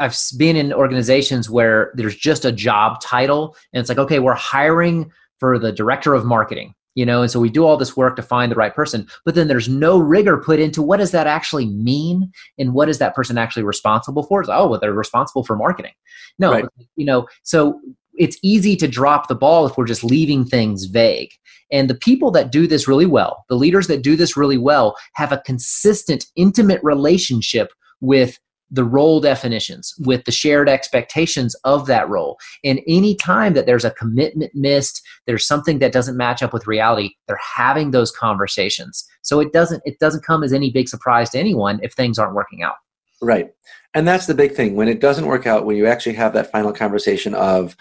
I've 0.00 0.16
been 0.36 0.56
in 0.56 0.72
organizations 0.72 1.48
where 1.48 1.92
there's 1.94 2.16
just 2.16 2.44
a 2.44 2.52
job 2.52 3.00
title, 3.00 3.56
and 3.72 3.80
it's 3.80 3.88
like, 3.88 3.98
okay, 3.98 4.18
we're 4.18 4.34
hiring 4.34 5.10
for 5.38 5.58
the 5.58 5.72
director 5.72 6.14
of 6.14 6.24
marketing, 6.24 6.74
you 6.94 7.06
know, 7.06 7.22
and 7.22 7.30
so 7.30 7.40
we 7.40 7.48
do 7.48 7.64
all 7.64 7.76
this 7.76 7.96
work 7.96 8.16
to 8.16 8.22
find 8.22 8.50
the 8.52 8.56
right 8.56 8.74
person, 8.74 9.06
but 9.24 9.34
then 9.34 9.48
there's 9.48 9.68
no 9.68 9.98
rigor 9.98 10.36
put 10.36 10.58
into 10.60 10.82
what 10.82 10.98
does 10.98 11.12
that 11.12 11.26
actually 11.26 11.66
mean, 11.66 12.30
and 12.58 12.74
what 12.74 12.88
is 12.88 12.98
that 12.98 13.14
person 13.14 13.38
actually 13.38 13.62
responsible 13.62 14.24
for? 14.24 14.40
It's, 14.40 14.50
oh, 14.50 14.68
well, 14.68 14.80
they're 14.80 14.92
responsible 14.92 15.44
for 15.44 15.56
marketing. 15.56 15.92
No, 16.38 16.52
right. 16.52 16.64
you 16.96 17.06
know, 17.06 17.26
so 17.44 17.80
it's 18.16 18.38
easy 18.42 18.76
to 18.76 18.88
drop 18.88 19.28
the 19.28 19.34
ball 19.34 19.66
if 19.66 19.78
we're 19.78 19.86
just 19.86 20.04
leaving 20.04 20.44
things 20.44 20.86
vague. 20.86 21.30
And 21.70 21.88
the 21.88 21.94
people 21.94 22.30
that 22.32 22.50
do 22.50 22.66
this 22.66 22.88
really 22.88 23.06
well, 23.06 23.44
the 23.48 23.54
leaders 23.54 23.86
that 23.86 24.02
do 24.02 24.16
this 24.16 24.36
really 24.36 24.58
well, 24.58 24.96
have 25.14 25.32
a 25.32 25.42
consistent, 25.46 26.26
intimate 26.34 26.82
relationship 26.82 27.72
with 28.00 28.38
the 28.70 28.84
role 28.84 29.20
definitions 29.20 29.94
with 30.00 30.24
the 30.24 30.32
shared 30.32 30.68
expectations 30.68 31.54
of 31.64 31.86
that 31.86 32.08
role. 32.08 32.38
And 32.64 32.80
any 32.86 33.14
time 33.14 33.54
that 33.54 33.66
there's 33.66 33.84
a 33.84 33.90
commitment 33.92 34.52
missed 34.54 35.02
there's 35.26 35.46
something 35.46 35.78
that 35.78 35.92
doesn't 35.92 36.16
match 36.16 36.42
up 36.42 36.52
with 36.52 36.66
reality 36.66 37.10
they're 37.26 37.38
having 37.56 37.90
those 37.90 38.10
conversations. 38.10 39.04
So 39.22 39.40
it 39.40 39.52
doesn't 39.52 39.82
it 39.84 39.98
doesn't 39.98 40.24
come 40.24 40.42
as 40.42 40.52
any 40.52 40.70
big 40.70 40.88
surprise 40.88 41.30
to 41.30 41.38
anyone 41.38 41.80
if 41.82 41.92
things 41.92 42.18
aren't 42.18 42.34
working 42.34 42.62
out. 42.62 42.76
Right. 43.20 43.50
And 43.94 44.06
that's 44.06 44.26
the 44.26 44.34
big 44.34 44.52
thing. 44.52 44.74
When 44.76 44.88
it 44.88 45.00
doesn't 45.00 45.26
work 45.26 45.46
out 45.46 45.64
when 45.64 45.76
you 45.76 45.86
actually 45.86 46.14
have 46.14 46.32
that 46.34 46.50
final 46.50 46.72
conversation 46.72 47.34
of 47.34 47.76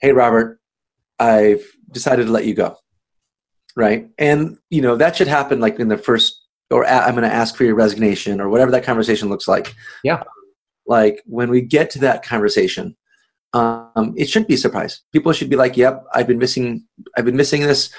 hey 0.00 0.12
robert 0.12 0.60
i've 1.18 1.64
decided 1.92 2.26
to 2.26 2.32
let 2.32 2.46
you 2.46 2.54
go. 2.54 2.76
Right? 3.74 4.08
And 4.18 4.56
you 4.70 4.80
know 4.80 4.96
that 4.96 5.16
should 5.16 5.28
happen 5.28 5.60
like 5.60 5.78
in 5.78 5.88
the 5.88 5.98
first 5.98 6.45
or 6.70 6.86
I'm 6.86 7.14
going 7.14 7.28
to 7.28 7.34
ask 7.34 7.56
for 7.56 7.64
your 7.64 7.74
resignation 7.74 8.40
or 8.40 8.48
whatever 8.48 8.70
that 8.72 8.84
conversation 8.84 9.28
looks 9.28 9.46
like. 9.46 9.74
Yeah. 10.02 10.22
Like 10.86 11.22
when 11.26 11.50
we 11.50 11.60
get 11.60 11.90
to 11.90 11.98
that 12.00 12.24
conversation, 12.24 12.96
um, 13.52 14.14
it 14.16 14.28
shouldn't 14.28 14.48
be 14.48 14.54
a 14.54 14.58
surprise. 14.58 15.02
People 15.12 15.32
should 15.32 15.48
be 15.48 15.56
like, 15.56 15.76
"Yep, 15.76 16.04
I've 16.12 16.26
been 16.26 16.38
missing. 16.38 16.84
I've 17.16 17.24
been 17.24 17.36
missing 17.36 17.62
this. 17.62 17.90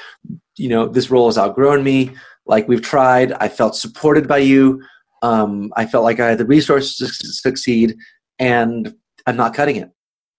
You 0.56 0.70
know, 0.70 0.88
this 0.88 1.10
role 1.10 1.28
has 1.28 1.38
outgrown 1.38 1.84
me. 1.84 2.12
Like 2.46 2.68
we've 2.68 2.82
tried. 2.82 3.34
I 3.34 3.48
felt 3.48 3.76
supported 3.76 4.28
by 4.28 4.38
you. 4.40 4.82
Um, 5.24 5.74
I 5.76 5.86
felt 5.86 6.04
like 6.04 6.20
I 6.20 6.30
had 6.30 6.38
the 6.38 6.46
resources 6.46 6.98
to 6.98 7.08
succeed, 7.08 7.96
and 8.40 8.94
I'm 9.26 9.36
not 9.36 9.54
cutting 9.54 9.78
it. 9.78 9.90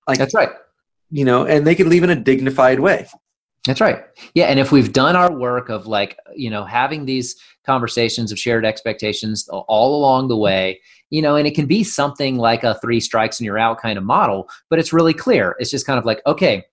Like 0.07 0.19
that's 0.19 0.35
right. 0.35 0.51
You 1.11 1.25
know, 1.25 1.47
and 1.47 1.67
they 1.67 1.75
can 1.75 1.89
leave 1.89 2.05
in 2.05 2.11
a 2.11 2.17
dignified 2.17 2.81
way. 2.81 3.09
That's 3.69 3.83
right. 3.83 4.03
Yeah, 4.33 4.47
and 4.47 4.59
if 4.59 4.73
we've 4.73 4.95
done 4.95 5.15
our 5.15 5.31
work 5.31 5.69
of 5.69 5.87
like, 5.87 6.17
you 6.35 6.49
know, 6.49 6.65
having 6.65 7.05
these 7.05 7.37
conversations 7.67 8.33
of 8.33 8.39
shared 8.39 8.65
expectations 8.65 9.47
all 9.51 9.95
along 9.95 10.29
the 10.29 10.39
way, 10.39 10.81
you 11.11 11.21
know, 11.21 11.37
and 11.37 11.47
it 11.47 11.55
can 11.55 11.67
be 11.67 11.85
something 11.85 12.37
like 12.37 12.65
a 12.65 12.79
three 12.81 12.99
strikes 12.99 13.39
and 13.39 13.45
you're 13.45 13.59
out 13.59 13.79
kind 13.79 13.99
of 13.99 14.05
model, 14.05 14.49
but 14.71 14.79
it's 14.79 14.95
really 14.95 15.13
clear. 15.13 15.55
It's 15.59 15.71
just 15.71 15.87
kind 15.87 15.99
of 15.99 16.07
like, 16.07 16.23
okay, 16.27 16.65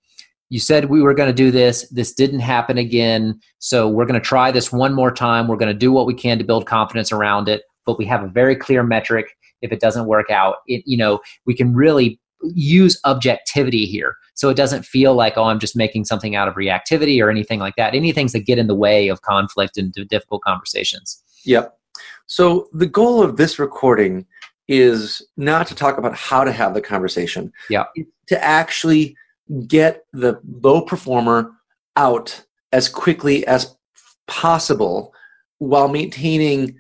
you 0.48 0.58
said 0.58 0.86
we 0.86 1.02
were 1.02 1.14
going 1.14 1.28
to 1.28 1.34
do 1.34 1.52
this. 1.52 1.86
This 1.90 2.14
didn't 2.14 2.40
happen 2.40 2.78
again. 2.78 3.42
So 3.60 3.90
we're 3.90 4.06
going 4.06 4.20
to 4.20 4.26
try 4.26 4.50
this 4.50 4.72
one 4.72 4.94
more 4.94 5.12
time. 5.12 5.50
We're 5.50 5.58
going 5.58 5.74
to 5.74 5.78
do 5.78 5.92
what 5.92 6.06
we 6.06 6.14
can 6.14 6.38
to 6.38 6.46
build 6.46 6.66
confidence 6.66 7.12
around 7.12 7.50
it, 7.50 7.64
but 7.86 7.98
we 7.98 8.06
have 8.06 8.24
a 8.24 8.30
very 8.30 8.56
clear 8.56 8.84
metric. 8.84 9.36
If 9.62 9.74
it 9.74 9.82
doesn't 9.82 10.06
work 10.06 10.32
out, 10.32 10.58
it, 10.68 10.84
you 10.86 10.96
know, 10.96 11.20
we 11.46 11.56
can 11.56 11.74
really 11.74 12.22
use 12.54 13.00
objectivity 13.06 13.86
here. 13.86 14.18
So 14.34 14.50
it 14.50 14.58
doesn't 14.58 14.86
feel 14.86 15.14
like 15.14 15.38
oh 15.38 15.46
i'm 15.46 15.60
just 15.60 15.76
making 15.76 16.06
something 16.06 16.36
out 16.36 16.48
of 16.48 16.56
reactivity 16.56 17.24
or 17.24 17.30
anything 17.30 17.60
like 17.60 17.76
that. 17.78 17.96
Any 17.96 18.12
things 18.12 18.34
that 18.34 18.46
get 18.46 18.58
in 18.58 18.68
the 18.68 18.76
way 18.76 19.08
of 19.08 19.22
conflict 19.22 19.78
and 19.78 19.94
difficult 19.94 20.42
conversations. 20.42 21.24
Yep. 21.46 21.78
So 22.28 22.70
the 22.74 22.88
goal 22.88 23.22
of 23.22 23.38
this 23.38 23.60
recording 23.60 24.26
is 24.68 25.22
not 25.38 25.68
to 25.68 25.76
talk 25.76 25.98
about 25.98 26.16
how 26.16 26.44
to 26.44 26.52
have 26.52 26.74
the 26.74 26.82
conversation. 26.82 27.52
Yeah. 27.70 27.86
To 28.28 28.44
actually 28.44 29.16
get 29.68 30.06
the 30.12 30.40
low 30.64 30.82
performer 30.82 31.52
out 31.96 32.44
as 32.72 32.90
quickly 32.90 33.46
as 33.48 33.76
possible 34.28 35.14
while 35.60 35.88
maintaining 35.88 36.76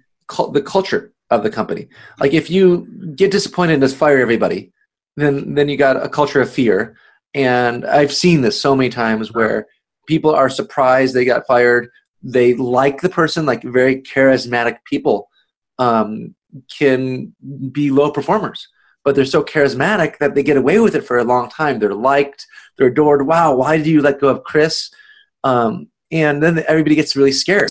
the 0.52 0.64
culture 0.66 1.14
of 1.30 1.44
the 1.44 1.50
company. 1.50 1.88
Like 2.20 2.34
if 2.34 2.50
you 2.50 2.88
get 3.16 3.32
disappointed 3.32 3.74
and 3.74 3.84
just 3.84 3.96
fire 3.96 4.20
everybody, 4.20 4.72
then 5.16 5.56
then 5.56 5.70
you 5.70 5.78
got 5.78 6.04
a 6.04 6.10
culture 6.10 6.42
of 6.42 6.50
fear. 6.50 6.98
And 7.34 7.86
I've 7.86 8.14
seen 8.14 8.42
this 8.42 8.60
so 8.60 8.76
many 8.76 8.90
times 8.90 9.34
where 9.34 9.68
people 10.08 10.34
are 10.34 10.50
surprised 10.50 11.14
they 11.14 11.26
got 11.26 11.48
fired. 11.48 11.90
They 12.24 12.54
like 12.54 13.02
the 13.02 13.10
person, 13.10 13.46
like 13.46 13.64
very 13.64 14.02
charismatic 14.02 14.78
people 14.86 15.30
um, 15.78 16.34
can 16.78 17.36
be 17.72 17.92
low 17.92 18.12
performers, 18.12 18.68
but 19.04 19.16
they're 19.16 19.26
so 19.26 19.44
charismatic 19.44 20.18
that 20.20 20.34
they 20.34 20.44
get 20.44 20.58
away 20.58 20.80
with 20.80 20.96
it 20.96 21.06
for 21.06 21.18
a 21.18 21.24
long 21.24 21.50
time. 21.50 21.80
They're 21.80 21.94
liked, 21.94 22.46
they're 22.78 22.88
adored. 22.88 23.28
Wow, 23.28 23.56
why 23.56 23.78
did 23.78 23.88
you 23.88 24.02
let 24.02 24.22
go 24.22 24.30
of 24.30 24.44
Chris? 24.44 24.90
Um, 25.44 25.90
and 26.12 26.42
then 26.42 26.64
everybody 26.68 26.96
gets 26.96 27.16
really 27.16 27.32
scared. 27.32 27.70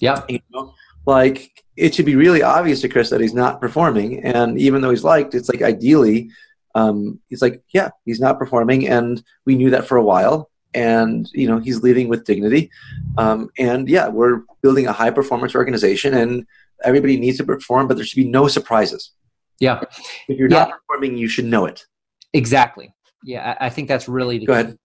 Yeah. 0.00 0.22
You 0.28 0.40
know? 0.52 0.74
Like 1.06 1.63
it 1.76 1.94
should 1.94 2.06
be 2.06 2.16
really 2.16 2.42
obvious 2.42 2.80
to 2.80 2.88
Chris 2.88 3.10
that 3.10 3.20
he's 3.20 3.34
not 3.34 3.60
performing. 3.60 4.22
And 4.24 4.58
even 4.58 4.80
though 4.80 4.90
he's 4.90 5.04
liked, 5.04 5.34
it's 5.34 5.48
like 5.48 5.62
ideally, 5.62 6.30
um, 6.74 7.20
he's 7.28 7.42
like, 7.42 7.62
yeah, 7.72 7.90
he's 8.04 8.20
not 8.20 8.38
performing. 8.38 8.88
And 8.88 9.22
we 9.44 9.56
knew 9.56 9.70
that 9.70 9.86
for 9.86 9.96
a 9.96 10.02
while. 10.02 10.50
And, 10.74 11.28
you 11.32 11.46
know, 11.46 11.58
he's 11.58 11.82
leaving 11.82 12.08
with 12.08 12.24
dignity. 12.24 12.70
Um, 13.16 13.50
and 13.58 13.88
yeah, 13.88 14.08
we're 14.08 14.42
building 14.62 14.86
a 14.86 14.92
high 14.92 15.10
performance 15.10 15.54
organization 15.54 16.14
and 16.14 16.46
everybody 16.82 17.16
needs 17.16 17.38
to 17.38 17.44
perform, 17.44 17.86
but 17.86 17.96
there 17.96 18.04
should 18.04 18.16
be 18.16 18.28
no 18.28 18.48
surprises. 18.48 19.12
Yeah. 19.60 19.80
If 20.28 20.38
you're 20.38 20.50
yeah. 20.50 20.64
not 20.64 20.70
performing, 20.70 21.16
you 21.16 21.28
should 21.28 21.44
know 21.44 21.66
it. 21.66 21.84
Exactly. 22.32 22.92
Yeah. 23.22 23.56
I 23.60 23.70
think 23.70 23.86
that's 23.86 24.08
really 24.08 24.38
the 24.38 24.46
Go 24.46 24.52
ahead 24.54 24.78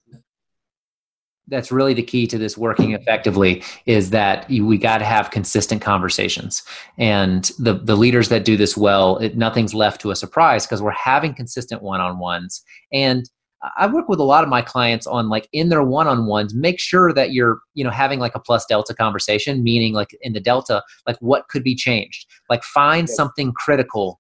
that's 1.50 1.72
really 1.72 1.94
the 1.94 2.04
key 2.04 2.28
to 2.28 2.38
this 2.38 2.58
working 2.58 2.94
effectively 2.94 3.64
is 3.86 4.10
that 4.12 4.50
you, 4.50 4.66
we 4.66 4.78
got 4.78 5.00
to 5.00 5.06
have 5.06 5.32
consistent 5.32 5.82
conversations. 5.82 6.64
And 6.98 7.52
the 7.60 7.74
the 7.74 7.96
leaders 7.96 8.30
that 8.30 8.46
do 8.46 8.56
this 8.58 8.78
well 8.78 9.18
it, 9.18 9.38
nothing's 9.38 9.74
left 9.74 10.02
to 10.02 10.12
a 10.12 10.16
surprise 10.16 10.66
because 10.66 10.82
we're 10.82 10.92
having 10.92 11.34
consistent 11.34 11.82
one-on-ones. 11.82 12.64
And 12.94 13.30
I 13.78 13.88
work 13.88 14.08
with 14.08 14.20
a 14.20 14.24
lot 14.24 14.44
of 14.44 14.50
my 14.50 14.62
clients 14.62 15.06
on 15.06 15.28
like 15.28 15.50
in 15.52 15.70
their 15.70 15.84
one-on-ones 15.84 16.54
make 16.54 16.80
sure 16.80 17.12
that 17.14 17.34
you're 17.34 17.60
you 17.74 17.84
know 17.84 17.90
having 17.90 18.20
like 18.20 18.36
a 18.36 18.40
plus 18.40 18.66
delta 18.66 18.94
conversation 18.94 19.64
meaning 19.64 19.94
like 19.94 20.16
in 20.22 20.34
the 20.34 20.40
delta 20.40 20.82
like 21.06 21.18
what 21.20 21.48
could 21.50 21.64
be 21.64 21.76
changed? 21.76 22.26
Like 22.50 22.64
find 22.64 23.10
something 23.10 23.52
critical 23.54 24.19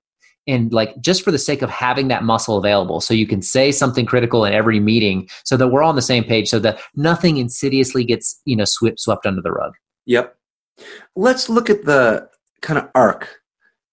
and 0.49 0.73
like 0.73 0.99
just 0.99 1.23
for 1.23 1.31
the 1.31 1.37
sake 1.37 1.61
of 1.61 1.69
having 1.69 2.07
that 2.07 2.23
muscle 2.23 2.57
available 2.57 2.99
so 2.99 3.13
you 3.13 3.27
can 3.27 3.41
say 3.41 3.71
something 3.71 4.05
critical 4.05 4.43
in 4.45 4.53
every 4.53 4.79
meeting 4.79 5.29
so 5.43 5.55
that 5.55 5.67
we're 5.67 5.83
all 5.83 5.89
on 5.89 5.95
the 5.95 6.01
same 6.01 6.23
page 6.23 6.49
so 6.49 6.59
that 6.59 6.79
nothing 6.95 7.37
insidiously 7.37 8.03
gets 8.03 8.41
you 8.45 8.55
know 8.55 8.65
swept 8.65 8.99
swept 8.99 9.25
under 9.25 9.41
the 9.41 9.51
rug. 9.51 9.73
Yep. 10.05 10.35
Let's 11.15 11.49
look 11.49 11.69
at 11.69 11.85
the 11.85 12.27
kind 12.61 12.79
of 12.79 12.89
arc 12.95 13.41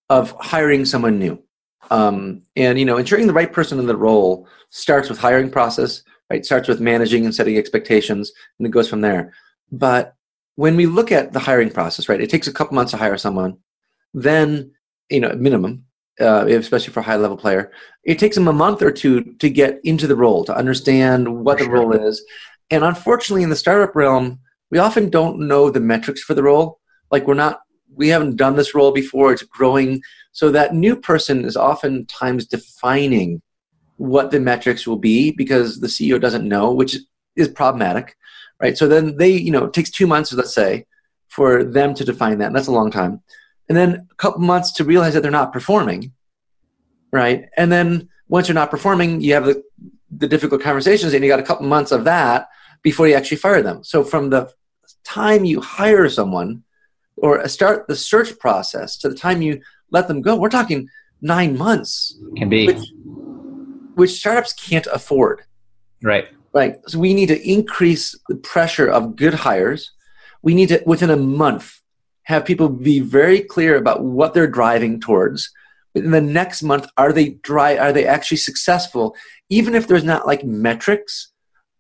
of 0.09 0.35
hiring 0.41 0.85
someone 0.85 1.19
new. 1.19 1.43
Um, 1.91 2.43
and 2.57 2.79
you 2.79 2.85
know 2.85 2.97
ensuring 2.97 3.27
the 3.27 3.33
right 3.33 3.53
person 3.53 3.79
in 3.79 3.87
the 3.87 3.97
role 3.97 4.49
starts 4.71 5.09
with 5.09 5.19
hiring 5.19 5.51
process 5.51 6.03
right? 6.29 6.45
Starts 6.45 6.67
with 6.67 6.81
managing 6.81 7.25
and 7.25 7.33
setting 7.33 7.57
expectations 7.57 8.33
and 8.59 8.67
it 8.67 8.71
goes 8.71 8.89
from 8.89 9.03
there. 9.03 9.33
But 9.71 10.15
when 10.57 10.75
we 10.75 10.87
look 10.87 11.13
at 11.13 11.33
the 11.33 11.39
hiring 11.39 11.71
process 11.71 12.09
right 12.09 12.21
it 12.21 12.31
takes 12.31 12.49
a 12.49 12.53
couple 12.53 12.75
months 12.75 12.93
to 12.93 12.97
hire 12.97 13.19
someone 13.19 13.59
then 14.15 14.73
you 15.11 15.21
know 15.21 15.33
minimum 15.35 15.85
uh, 16.21 16.47
especially 16.49 16.93
for 16.93 17.01
a 17.01 17.05
high 17.05 17.17
level 17.17 17.37
player, 17.37 17.73
it 18.05 18.19
takes 18.19 18.37
them 18.37 18.49
a 18.49 18.53
month 18.53 18.83
or 18.83 18.91
two 18.91 19.35
to 19.35 19.51
get 19.51 19.81
into 19.85 20.07
the 20.07 20.17
role, 20.17 20.45
to 20.45 20.57
understand 20.57 21.45
what 21.45 21.59
the 21.59 21.69
role 21.69 21.93
is. 21.93 22.25
And 22.71 22.85
unfortunately, 22.85 23.43
in 23.43 23.51
the 23.51 23.57
startup 23.57 23.95
realm, 23.95 24.41
we 24.71 24.79
often 24.79 25.11
don't 25.11 25.41
know 25.41 25.71
the 25.71 25.81
metrics 25.81 26.23
for 26.23 26.35
the 26.35 26.43
role. 26.43 26.81
Like 27.11 27.27
we're 27.27 27.35
not, 27.35 27.61
we 27.95 28.09
haven't 28.09 28.37
done 28.37 28.57
this 28.57 28.75
role 28.75 28.93
before. 28.93 29.33
It's 29.33 29.43
growing, 29.43 30.03
so 30.33 30.51
that 30.51 30.75
new 30.75 30.97
person 30.97 31.45
is 31.45 31.57
oftentimes 31.57 32.47
defining 32.47 33.41
what 33.97 34.31
the 34.31 34.41
metrics 34.41 34.87
will 34.87 34.99
be 34.99 35.31
because 35.31 35.81
the 35.81 35.87
CEO 35.87 36.21
doesn't 36.21 36.47
know, 36.47 36.73
which 36.73 36.97
is 37.37 37.49
problematic, 37.49 38.17
right? 38.61 38.77
So 38.77 38.87
then 38.87 39.17
they, 39.17 39.31
you 39.31 39.51
know, 39.51 39.65
it 39.65 39.73
takes 39.73 39.91
two 39.91 40.07
months, 40.07 40.33
let's 40.33 40.55
say, 40.55 40.85
for 41.29 41.65
them 41.65 41.95
to 41.95 42.05
define 42.05 42.39
that, 42.39 42.47
and 42.47 42.57
that's 42.57 42.67
a 42.67 42.73
long 42.73 42.91
time 42.91 43.23
and 43.69 43.77
then 43.77 44.07
a 44.11 44.15
couple 44.17 44.41
months 44.41 44.73
to 44.73 44.85
realize 44.85 45.15
that 45.15 45.23
they're 45.23 45.31
not 45.31 45.53
performing 45.53 46.13
right? 47.17 47.49
And 47.57 47.71
then 47.71 48.09
once 48.29 48.49
you're 48.49 48.55
not 48.55 48.71
performing 48.71 49.21
you 49.21 49.35
have 49.35 49.47
the, 49.47 49.63
the 50.11 50.29
difficult 50.29 50.63
conversations 50.63 51.13
and 51.13 51.25
you 51.25 51.31
got 51.31 51.41
a 51.41 51.45
couple 51.45 51.67
months 51.67 51.93
of 51.93 52.05
that 52.05 52.49
before 52.83 53.09
you 53.09 53.15
actually 53.15 53.39
fire 53.39 53.63
them. 53.63 53.83
So 53.83 54.05
from 54.05 54.31
the 54.31 54.53
time 55.05 55.45
you 55.45 55.61
hire 55.61 56.09
someone 56.09 56.63
or 57.17 57.47
start 57.49 57.89
the 57.89 57.97
search 57.97 58.39
process 58.39 58.99
to 58.99 59.09
the 59.09 59.15
time 59.15 59.41
you 59.41 59.61
let 59.91 60.09
them 60.09 60.21
go 60.21 60.37
we're 60.37 60.49
talking 60.49 60.89
nine 61.21 61.57
months. 61.57 62.19
Can 62.37 62.49
be. 62.49 62.67
Which, 62.67 62.85
which 63.95 64.11
startups 64.21 64.53
can't 64.53 64.87
afford. 64.93 65.43
Right. 66.03 66.29
Right. 66.53 66.77
So 66.87 66.99
we 66.99 67.15
need 67.15 67.27
to 67.27 67.51
increase 67.51 68.19
the 68.29 68.37
pressure 68.37 68.89
of 68.89 69.17
good 69.17 69.35
hires. 69.35 69.93
We 70.43 70.55
need 70.55 70.69
to 70.69 70.83
within 70.87 71.11
a 71.11 71.17
month 71.17 71.81
have 72.27 72.45
people 72.45 72.69
be 72.69 72.99
very 73.01 73.41
clear 73.41 73.77
about 73.77 74.03
what 74.03 74.35
they're 74.35 74.49
driving 74.49 75.01
towards. 75.01 75.51
In 75.95 76.11
the 76.11 76.21
next 76.21 76.63
month, 76.63 76.89
are 76.97 77.13
they 77.13 77.31
dry? 77.43 77.79
Are 77.79 77.93
they 77.93 78.05
actually 78.05 78.39
successful? 78.39 79.17
Even 79.49 79.75
if 79.75 79.87
there's 79.87 80.05
not 80.05 80.27
like 80.27 80.45
metrics, 80.45 81.33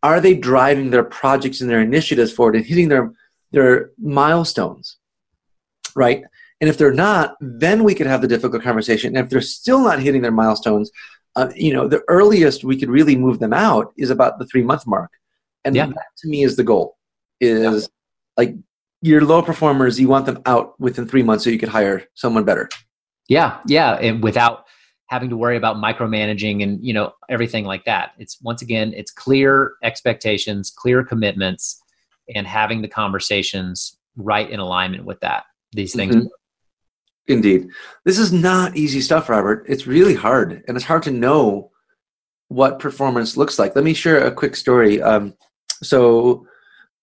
are 0.04 0.20
they 0.20 0.34
driving 0.34 0.90
their 0.90 1.02
projects 1.02 1.60
and 1.60 1.68
their 1.68 1.80
initiatives 1.80 2.32
forward 2.32 2.54
and 2.54 2.64
hitting 2.64 2.88
their 2.88 3.12
their 3.50 3.90
milestones? 3.98 4.98
Right? 5.96 6.22
And 6.60 6.70
if 6.70 6.78
they're 6.78 6.92
not, 6.92 7.36
then 7.40 7.82
we 7.82 7.94
could 7.94 8.06
have 8.06 8.22
the 8.22 8.28
difficult 8.28 8.62
conversation. 8.62 9.16
And 9.16 9.24
if 9.24 9.30
they're 9.30 9.40
still 9.40 9.80
not 9.80 9.98
hitting 9.98 10.22
their 10.22 10.30
milestones, 10.30 10.90
uh, 11.34 11.50
you 11.54 11.72
know, 11.72 11.88
the 11.88 12.02
earliest 12.08 12.64
we 12.64 12.78
could 12.78 12.88
really 12.88 13.16
move 13.16 13.40
them 13.40 13.52
out 13.52 13.92
is 13.98 14.10
about 14.10 14.38
the 14.38 14.46
three 14.46 14.62
month 14.62 14.86
mark. 14.86 15.10
And 15.64 15.74
yeah. 15.74 15.86
that 15.86 16.06
to 16.18 16.28
me 16.28 16.44
is 16.44 16.54
the 16.54 16.64
goal. 16.64 16.96
Is 17.40 17.82
yeah. 17.82 17.88
like 18.36 18.54
your 19.02 19.22
low 19.22 19.42
performers, 19.42 20.00
you 20.00 20.08
want 20.08 20.26
them 20.26 20.40
out 20.46 20.78
within 20.80 21.06
three 21.06 21.22
months 21.22 21.44
so 21.44 21.50
you 21.50 21.58
could 21.58 21.68
hire 21.68 22.04
someone 22.14 22.44
better. 22.44 22.68
Yeah, 23.28 23.58
yeah, 23.66 23.94
and 23.94 24.22
without 24.22 24.64
having 25.08 25.30
to 25.30 25.36
worry 25.36 25.56
about 25.56 25.76
micromanaging 25.76 26.62
and 26.62 26.84
you 26.84 26.92
know 26.92 27.12
everything 27.28 27.64
like 27.64 27.84
that. 27.84 28.12
It's 28.18 28.40
once 28.40 28.62
again, 28.62 28.92
it's 28.94 29.10
clear 29.10 29.74
expectations, 29.82 30.72
clear 30.76 31.04
commitments, 31.04 31.80
and 32.34 32.46
having 32.46 32.82
the 32.82 32.88
conversations 32.88 33.98
right 34.16 34.48
in 34.48 34.60
alignment 34.60 35.04
with 35.04 35.20
that. 35.20 35.44
These 35.72 35.94
things. 35.94 36.14
Mm-hmm. 36.16 36.26
Indeed, 37.28 37.68
this 38.04 38.18
is 38.20 38.32
not 38.32 38.76
easy 38.76 39.00
stuff, 39.00 39.28
Robert. 39.28 39.66
It's 39.68 39.86
really 39.86 40.14
hard, 40.14 40.62
and 40.68 40.76
it's 40.76 40.86
hard 40.86 41.02
to 41.04 41.10
know 41.10 41.70
what 42.48 42.78
performance 42.78 43.36
looks 43.36 43.58
like. 43.58 43.74
Let 43.74 43.84
me 43.84 43.94
share 43.94 44.24
a 44.24 44.32
quick 44.32 44.54
story. 44.54 45.02
Um, 45.02 45.34
so, 45.82 46.46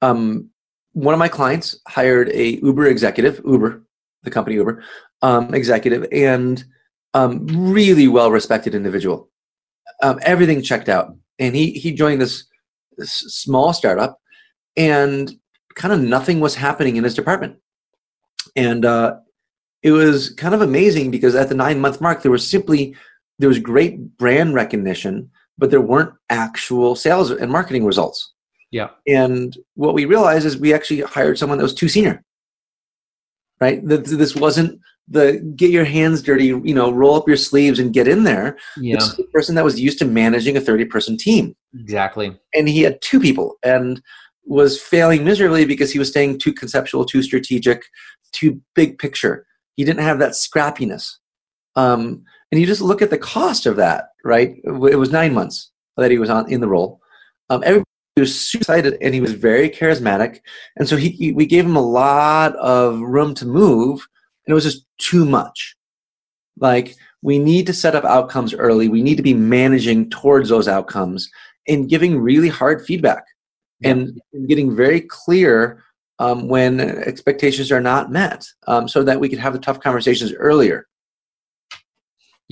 um, 0.01 0.50
one 0.93 1.13
of 1.13 1.19
my 1.19 1.27
clients 1.27 1.75
hired 1.88 2.29
a 2.29 2.59
Uber 2.63 2.88
executive, 2.88 3.41
Uber, 3.45 3.83
the 4.23 4.31
company 4.31 4.55
Uber, 4.55 4.83
um, 5.21 5.53
executive, 5.53 6.07
and 6.12 6.63
um, 7.13 7.45
really 7.47 8.07
well 8.07 8.31
respected 8.31 8.73
individual. 8.73 9.29
Um, 10.01 10.19
everything 10.23 10.62
checked 10.62 10.89
out, 10.89 11.15
and 11.39 11.55
he 11.55 11.71
he 11.71 11.91
joined 11.91 12.21
this, 12.21 12.45
this 12.97 13.12
small 13.12 13.73
startup, 13.73 14.19
and 14.77 15.33
kind 15.75 15.93
of 15.93 16.01
nothing 16.01 16.39
was 16.39 16.55
happening 16.55 16.95
in 16.95 17.03
his 17.03 17.15
department, 17.15 17.57
and 18.55 18.85
uh, 18.85 19.17
it 19.81 19.91
was 19.91 20.29
kind 20.31 20.55
of 20.55 20.62
amazing 20.62 21.12
because 21.12 21.35
at 21.35 21.50
the 21.50 21.55
nine 21.55 21.79
month 21.79 22.01
mark 22.01 22.21
there 22.21 22.31
was 22.31 22.47
simply 22.47 22.95
there 23.39 23.50
was 23.50 23.59
great 23.59 24.17
brand 24.17 24.53
recognition, 24.53 25.29
but 25.57 25.71
there 25.71 25.81
weren't 25.81 26.13
actual 26.29 26.95
sales 26.95 27.31
and 27.31 27.51
marketing 27.51 27.85
results. 27.85 28.32
Yeah. 28.73 28.89
And 29.07 29.55
what 29.75 29.93
we 29.93 30.05
realized 30.05 30.47
is 30.47 30.57
we 30.57 30.73
actually 30.73 31.01
hired 31.01 31.37
someone 31.37 31.59
that 31.59 31.63
was 31.63 31.75
too 31.75 31.87
senior. 31.87 32.23
Right? 33.61 33.79
This 33.87 34.35
wasn't 34.35 34.81
the 35.07 35.53
get 35.55 35.69
your 35.69 35.85
hands 35.85 36.23
dirty, 36.23 36.45
you 36.45 36.73
know, 36.73 36.91
roll 36.91 37.15
up 37.15 37.27
your 37.27 37.37
sleeves 37.37 37.77
and 37.77 37.93
get 37.93 38.07
in 38.07 38.23
there. 38.23 38.57
Yeah. 38.77 38.95
This 38.95 39.15
the 39.15 39.25
person 39.25 39.53
that 39.55 39.63
was 39.63 39.79
used 39.79 39.99
to 39.99 40.05
managing 40.05 40.57
a 40.57 40.61
30 40.61 40.85
person 40.85 41.17
team. 41.17 41.55
Exactly. 41.79 42.35
And 42.55 42.67
he 42.67 42.81
had 42.81 42.99
two 43.01 43.19
people 43.19 43.57
and 43.63 44.01
was 44.45 44.81
failing 44.81 45.23
miserably 45.23 45.65
because 45.65 45.91
he 45.91 45.99
was 45.99 46.09
staying 46.09 46.39
too 46.39 46.51
conceptual, 46.51 47.05
too 47.05 47.21
strategic, 47.21 47.85
too 48.31 48.59
big 48.73 48.97
picture. 48.97 49.45
He 49.75 49.83
didn't 49.83 50.03
have 50.03 50.17
that 50.17 50.31
scrappiness. 50.31 51.11
Um, 51.75 52.23
and 52.51 52.59
you 52.59 52.65
just 52.65 52.81
look 52.81 53.03
at 53.03 53.11
the 53.11 53.19
cost 53.19 53.67
of 53.67 53.75
that, 53.75 54.05
right? 54.25 54.55
It 54.63 54.97
was 54.97 55.11
nine 55.11 55.33
months 55.33 55.71
that 55.97 56.09
he 56.11 56.17
was 56.17 56.31
on 56.31 56.51
in 56.51 56.59
the 56.59 56.67
role. 56.67 56.99
Um, 57.49 57.61
everybody 57.63 57.85
was 58.22 58.39
super 58.39 58.62
excited, 58.62 58.98
and 59.01 59.13
he 59.13 59.22
was 59.22 59.34
very 59.34 59.70
charismatic, 59.70 60.39
and 60.77 60.88
so 60.88 60.96
he, 60.96 61.10
he 61.10 61.32
we 61.32 61.46
gave 61.46 61.65
him 61.65 61.75
a 61.75 61.82
lot 61.82 62.55
of 62.58 63.00
room 63.00 63.34
to 63.36 63.46
move, 63.46 64.08
and 64.46 64.51
it 64.51 64.53
was 64.53 64.63
just 64.63 64.86
too 65.00 65.25
much. 65.25 65.75
Like 66.60 66.96
we 67.22 67.39
need 67.39 67.65
to 67.67 67.74
set 67.74 67.96
up 67.96 68.03
outcomes 68.03 68.53
early. 68.53 68.89
We 68.89 69.01
need 69.01 69.17
to 69.17 69.24
be 69.24 69.34
managing 69.34 70.10
towards 70.10 70.50
those 70.50 70.67
outcomes 70.67 71.29
and 71.67 71.89
giving 71.89 72.20
really 72.20 72.50
hard 72.50 72.86
feedback 72.86 73.24
and 73.84 74.22
getting 74.48 74.75
very 74.75 75.01
clear 75.01 75.84
um, 76.20 76.48
when 76.48 76.79
expectations 76.79 77.72
are 77.72 77.82
not 77.82 78.12
met 78.12 78.46
um, 78.67 78.88
so 78.88 79.03
that 79.03 79.20
we 79.20 79.29
can 79.29 79.39
have 79.39 79.53
the 79.53 79.60
tough 79.60 79.79
conversations 79.79 80.32
earlier 80.34 80.88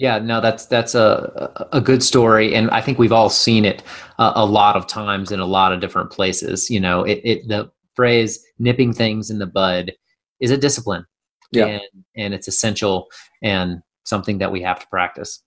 yeah 0.01 0.19
no 0.19 0.41
that's 0.41 0.65
that's 0.65 0.95
a 0.95 1.69
a 1.71 1.79
good 1.79 2.03
story 2.03 2.53
and 2.53 2.69
i 2.71 2.81
think 2.81 2.99
we've 2.99 3.11
all 3.11 3.29
seen 3.29 3.63
it 3.63 3.83
uh, 4.19 4.33
a 4.35 4.45
lot 4.45 4.75
of 4.75 4.87
times 4.87 5.31
in 5.31 5.39
a 5.39 5.45
lot 5.45 5.71
of 5.71 5.79
different 5.79 6.11
places 6.11 6.69
you 6.69 6.79
know 6.79 7.03
it, 7.03 7.21
it 7.23 7.47
the 7.47 7.71
phrase 7.95 8.43
nipping 8.59 8.91
things 8.93 9.29
in 9.29 9.39
the 9.39 9.47
bud 9.47 9.91
is 10.39 10.51
a 10.51 10.57
discipline 10.57 11.05
yeah. 11.51 11.65
and 11.65 11.81
and 12.15 12.33
it's 12.33 12.47
essential 12.47 13.07
and 13.41 13.81
something 14.03 14.37
that 14.37 14.51
we 14.51 14.61
have 14.61 14.79
to 14.79 14.87
practice 14.87 15.43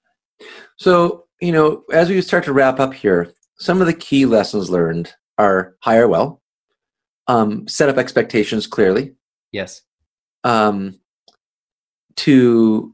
so 0.79 1.25
you 1.41 1.53
know 1.53 1.83
as 1.93 2.09
we 2.09 2.21
start 2.23 2.45
to 2.45 2.53
wrap 2.53 2.81
up 2.81 2.95
here 2.95 3.33
some 3.59 3.81
of 3.81 3.87
the 3.87 3.95
key 3.95 4.27
lessons 4.27 4.71
learned 4.71 5.13
are 5.39 5.77
hire 5.81 6.09
well, 6.09 6.43
um, 7.29 7.67
set 7.69 7.89
up 7.89 7.97
expectations 7.97 8.67
clearly. 8.67 9.15
Yes. 9.53 9.83
Um, 10.43 11.01
to 12.17 12.94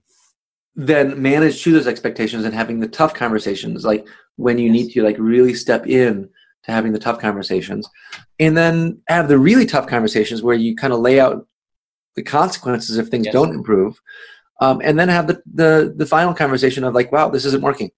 then 0.77 1.21
manage 1.21 1.63
to 1.63 1.73
those 1.73 1.87
expectations 1.87 2.45
and 2.45 2.55
having 2.55 2.81
the 2.81 2.89
tough 2.89 3.15
conversations, 3.15 3.85
like 3.85 4.07
when 4.37 4.59
you 4.59 4.67
yes. 4.67 4.73
need 4.73 4.93
to 4.93 5.03
like 5.03 5.17
really 5.19 5.55
step 5.55 5.87
in 5.87 6.29
to 6.65 6.73
having 6.73 6.93
the 6.93 6.99
tough 6.99 7.19
conversations, 7.19 7.89
and 8.39 8.57
then 8.57 9.01
have 9.09 9.29
the 9.29 9.39
really 9.39 9.67
tough 9.67 9.87
conversations 9.87 10.43
where 10.43 10.57
you 10.57 10.77
kind 10.77 10.93
of 10.93 11.01
lay 11.01 11.19
out 11.19 11.47
the 12.17 12.23
consequences 12.23 12.99
if 12.99 13.09
things 13.09 13.27
yes. 13.27 13.33
don't 13.33 13.55
improve, 13.55 14.01
um, 14.61 14.81
and 14.85 14.99
then 14.99 15.09
have 15.09 15.27
the, 15.27 15.43
the 15.55 15.95
the 15.97 16.07
final 16.07 16.35
conversation 16.35 16.85
of 16.85 16.95
like, 16.95 17.11
wow, 17.13 17.29
this 17.29 17.45
isn't 17.45 17.63
working. 17.63 17.91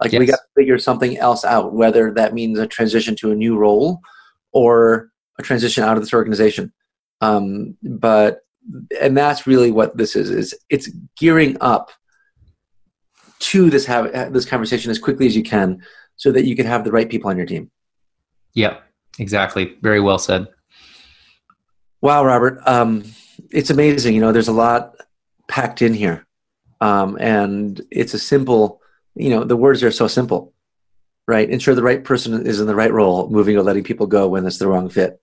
Like 0.00 0.12
yes. 0.12 0.20
we 0.20 0.26
got 0.26 0.36
to 0.36 0.60
figure 0.60 0.78
something 0.78 1.18
else 1.18 1.44
out, 1.44 1.74
whether 1.74 2.12
that 2.12 2.34
means 2.34 2.58
a 2.58 2.66
transition 2.66 3.16
to 3.16 3.32
a 3.32 3.34
new 3.34 3.56
role 3.56 4.00
or 4.52 5.10
a 5.38 5.42
transition 5.42 5.84
out 5.84 5.96
of 5.96 6.02
this 6.02 6.14
organization. 6.14 6.72
Um, 7.20 7.76
but 7.82 8.40
and 9.00 9.16
that's 9.16 9.46
really 9.46 9.70
what 9.70 9.96
this 9.96 10.16
is 10.16 10.30
is 10.30 10.54
it's 10.68 10.90
gearing 11.18 11.56
up 11.60 11.90
to 13.38 13.70
this 13.70 13.86
have 13.86 14.32
this 14.32 14.44
conversation 14.44 14.90
as 14.90 14.98
quickly 14.98 15.26
as 15.26 15.36
you 15.36 15.42
can 15.42 15.80
so 16.16 16.32
that 16.32 16.44
you 16.44 16.56
can 16.56 16.66
have 16.66 16.84
the 16.84 16.92
right 16.92 17.08
people 17.08 17.30
on 17.30 17.36
your 17.36 17.46
team. 17.46 17.70
Yep, 18.54 18.82
exactly. 19.18 19.76
Very 19.82 20.00
well 20.00 20.18
said. 20.18 20.48
Wow, 22.00 22.24
Robert. 22.24 22.60
Um, 22.66 23.04
it's 23.50 23.70
amazing. 23.70 24.14
You 24.14 24.20
know, 24.20 24.32
there's 24.32 24.48
a 24.48 24.52
lot 24.52 24.94
packed 25.46 25.82
in 25.82 25.94
here. 25.94 26.26
Um, 26.80 27.16
and 27.20 27.80
it's 27.90 28.14
a 28.14 28.18
simple 28.18 28.80
you 29.18 29.30
know 29.30 29.44
the 29.44 29.56
words 29.56 29.82
are 29.82 29.90
so 29.90 30.06
simple 30.06 30.54
right 31.26 31.50
ensure 31.50 31.74
the 31.74 31.82
right 31.82 32.04
person 32.04 32.46
is 32.46 32.60
in 32.60 32.66
the 32.66 32.74
right 32.74 32.92
role 32.92 33.28
moving 33.28 33.56
or 33.56 33.62
letting 33.62 33.84
people 33.84 34.06
go 34.06 34.28
when 34.28 34.46
it's 34.46 34.58
the 34.58 34.68
wrong 34.68 34.88
fit 34.88 35.20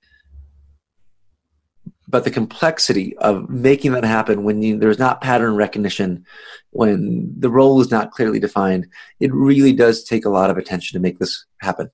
but 2.08 2.24
the 2.24 2.32
complexity 2.32 3.18
of 3.18 3.50
making 3.50 3.92
that 3.94 4.04
happen 4.04 4.44
when 4.44 4.62
you, 4.62 4.78
there's 4.78 5.00
not 5.00 5.22
pattern 5.22 5.56
recognition 5.56 6.26
when 6.72 7.34
the 7.38 7.50
role 7.50 7.80
is 7.82 7.92
not 7.92 8.12
clearly 8.12 8.40
defined 8.40 8.88
it 9.20 9.34
really 9.34 9.74
does 9.74 10.04
take 10.04 10.26
a 10.26 10.30
lot 10.30 10.50
of 10.50 10.58
attention 10.58 10.96
to 10.96 11.02
make 11.02 11.20
this 11.20 11.46
happen. 11.62 11.90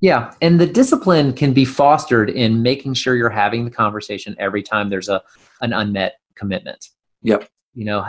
Yeah 0.00 0.32
and 0.42 0.60
the 0.60 0.66
discipline 0.66 1.32
can 1.32 1.52
be 1.52 1.64
fostered 1.64 2.30
in 2.30 2.62
making 2.62 2.94
sure 2.94 3.16
you're 3.16 3.30
having 3.30 3.64
the 3.64 3.70
conversation 3.70 4.36
every 4.38 4.62
time 4.62 4.90
there's 4.90 5.08
a 5.08 5.22
an 5.60 5.72
unmet 5.72 6.14
commitment. 6.34 6.88
Yep. 7.22 7.48
You 7.74 7.86
know 7.86 8.06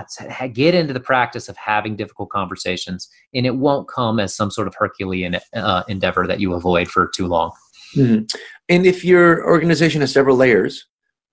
get 0.53 0.75
into 0.75 0.93
the 0.93 0.99
practice 0.99 1.47
of 1.47 1.57
having 1.57 1.95
difficult 1.95 2.29
conversations 2.29 3.09
and 3.33 3.45
it 3.45 3.55
won't 3.55 3.87
come 3.87 4.19
as 4.19 4.35
some 4.35 4.51
sort 4.51 4.67
of 4.67 4.75
herculean 4.77 5.37
uh, 5.53 5.83
endeavor 5.87 6.27
that 6.27 6.39
you 6.39 6.53
avoid 6.53 6.87
for 6.87 7.07
too 7.07 7.27
long. 7.27 7.51
Mm-hmm. 7.95 8.25
and 8.67 8.85
if 8.85 9.05
your 9.05 9.45
organization 9.45 10.01
has 10.01 10.11
several 10.11 10.35
layers 10.35 10.85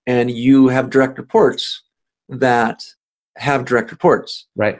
and 0.07 0.29
you 0.29 0.67
have 0.67 0.89
direct 0.89 1.17
reports 1.17 1.83
that 2.29 2.83
have 3.37 3.65
direct 3.65 3.91
reports. 3.91 4.47
Right. 4.55 4.79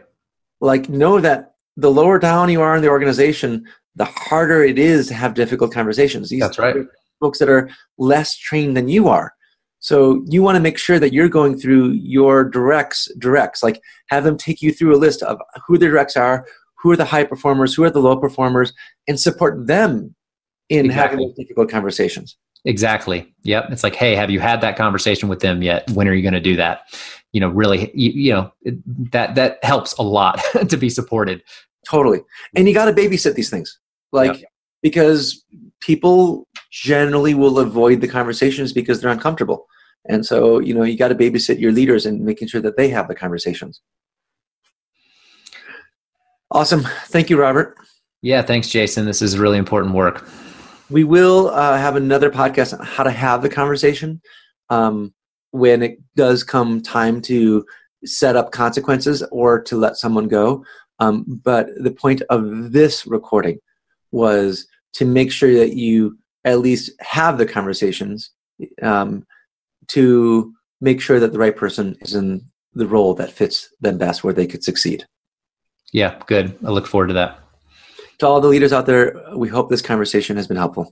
Like 0.61 0.89
know 0.89 1.19
that 1.19 1.55
the 1.77 1.91
lower 1.91 2.19
down 2.19 2.49
you 2.49 2.61
are 2.61 2.75
in 2.75 2.81
the 2.81 2.89
organization 2.89 3.65
the 3.95 4.05
harder 4.05 4.63
it 4.63 4.79
is 4.79 5.07
to 5.07 5.13
have 5.13 5.33
difficult 5.33 5.73
conversations. 5.73 6.29
These 6.29 6.41
that's 6.41 6.59
right. 6.59 6.75
folks 7.19 7.39
that 7.39 7.49
are 7.49 7.69
less 7.97 8.37
trained 8.37 8.75
than 8.75 8.87
you 8.87 9.07
are. 9.07 9.33
So 9.79 10.23
you 10.29 10.41
want 10.41 10.55
to 10.55 10.61
make 10.61 10.77
sure 10.77 10.97
that 10.99 11.13
you're 11.13 11.29
going 11.29 11.59
through 11.59 11.91
your 11.91 12.45
directs, 12.45 13.09
directs, 13.19 13.61
like 13.61 13.81
have 14.07 14.23
them 14.23 14.37
take 14.37 14.61
you 14.61 14.71
through 14.71 14.95
a 14.95 14.97
list 14.97 15.21
of 15.23 15.37
who 15.67 15.77
the 15.77 15.87
directs 15.87 16.15
are, 16.15 16.45
who 16.75 16.91
are 16.91 16.97
the 16.97 17.05
high 17.05 17.25
performers, 17.25 17.73
who 17.73 17.83
are 17.83 17.89
the 17.89 17.99
low 17.99 18.15
performers, 18.15 18.73
and 19.07 19.19
support 19.19 19.67
them 19.67 20.15
in 20.69 20.85
exactly. 20.85 21.23
having 21.23 21.33
difficult 21.37 21.69
conversations. 21.69 22.37
Exactly. 22.65 23.33
Yep. 23.43 23.71
It's 23.71 23.83
like, 23.83 23.95
hey, 23.95 24.15
have 24.15 24.31
you 24.31 24.39
had 24.39 24.61
that 24.61 24.77
conversation 24.77 25.27
with 25.27 25.39
them 25.39 25.61
yet? 25.61 25.89
When 25.91 26.07
are 26.07 26.13
you 26.13 26.21
going 26.21 26.33
to 26.33 26.39
do 26.39 26.55
that? 26.55 26.81
You 27.33 27.41
know, 27.41 27.49
really, 27.49 27.91
you, 27.93 28.11
you 28.11 28.33
know, 28.33 28.53
that 29.11 29.35
that 29.35 29.63
helps 29.63 29.93
a 29.93 30.03
lot 30.03 30.39
to 30.69 30.77
be 30.77 30.89
supported. 30.89 31.43
Totally. 31.89 32.21
And 32.55 32.67
you 32.67 32.73
got 32.73 32.85
to 32.85 32.93
babysit 32.93 33.35
these 33.35 33.49
things, 33.49 33.77
like 34.11 34.39
yep. 34.39 34.49
because 34.81 35.43
people 35.81 36.47
generally 36.71 37.33
will 37.33 37.59
avoid 37.59 37.99
the 37.99 38.07
conversations 38.07 38.71
because 38.71 39.01
they're 39.01 39.11
uncomfortable. 39.11 39.67
And 40.05 40.25
so, 40.25 40.59
you 40.59 40.73
know, 40.73 40.83
you 40.83 40.97
got 40.97 41.09
to 41.09 41.15
babysit 41.15 41.59
your 41.59 41.71
leaders 41.71 42.05
and 42.05 42.21
making 42.21 42.47
sure 42.47 42.61
that 42.61 42.77
they 42.77 42.89
have 42.89 43.07
the 43.07 43.15
conversations. 43.15 43.81
Awesome. 46.51 46.83
Thank 47.07 47.29
you, 47.29 47.39
Robert. 47.39 47.75
Yeah, 48.21 48.41
thanks, 48.41 48.69
Jason. 48.69 49.05
This 49.05 49.21
is 49.21 49.37
really 49.37 49.57
important 49.57 49.95
work. 49.95 50.25
We 50.89 51.03
will 51.03 51.49
uh, 51.49 51.77
have 51.77 51.95
another 51.95 52.29
podcast 52.29 52.77
on 52.77 52.85
how 52.85 53.03
to 53.03 53.11
have 53.11 53.41
the 53.41 53.49
conversation 53.49 54.21
um, 54.69 55.13
when 55.51 55.81
it 55.81 55.99
does 56.15 56.43
come 56.43 56.81
time 56.81 57.21
to 57.23 57.65
set 58.05 58.35
up 58.35 58.51
consequences 58.51 59.23
or 59.31 59.61
to 59.63 59.77
let 59.77 59.97
someone 59.97 60.27
go. 60.27 60.65
Um, 60.99 61.41
but 61.43 61.67
the 61.77 61.91
point 61.91 62.21
of 62.29 62.71
this 62.71 63.05
recording 63.05 63.59
was 64.11 64.67
to 64.93 65.05
make 65.05 65.31
sure 65.31 65.53
that 65.55 65.73
you 65.73 66.17
at 66.45 66.59
least 66.59 66.91
have 66.99 67.37
the 67.37 67.45
conversations 67.45 68.31
um, 68.81 69.25
to 69.87 70.53
make 70.81 71.01
sure 71.01 71.19
that 71.19 71.31
the 71.31 71.39
right 71.39 71.55
person 71.55 71.95
is 72.01 72.13
in 72.13 72.45
the 72.73 72.87
role 72.87 73.13
that 73.13 73.31
fits 73.31 73.69
them 73.81 73.97
best 73.97 74.23
where 74.23 74.33
they 74.33 74.47
could 74.47 74.63
succeed. 74.63 75.05
Yeah, 75.91 76.19
good. 76.25 76.57
I 76.65 76.71
look 76.71 76.87
forward 76.87 77.07
to 77.07 77.13
that. 77.13 77.42
To 78.19 78.27
all 78.27 78.41
the 78.41 78.47
leaders 78.47 78.73
out 78.73 78.85
there, 78.85 79.21
we 79.35 79.49
hope 79.49 79.69
this 79.69 79.81
conversation 79.81 80.37
has 80.37 80.47
been 80.47 80.57
helpful. 80.57 80.91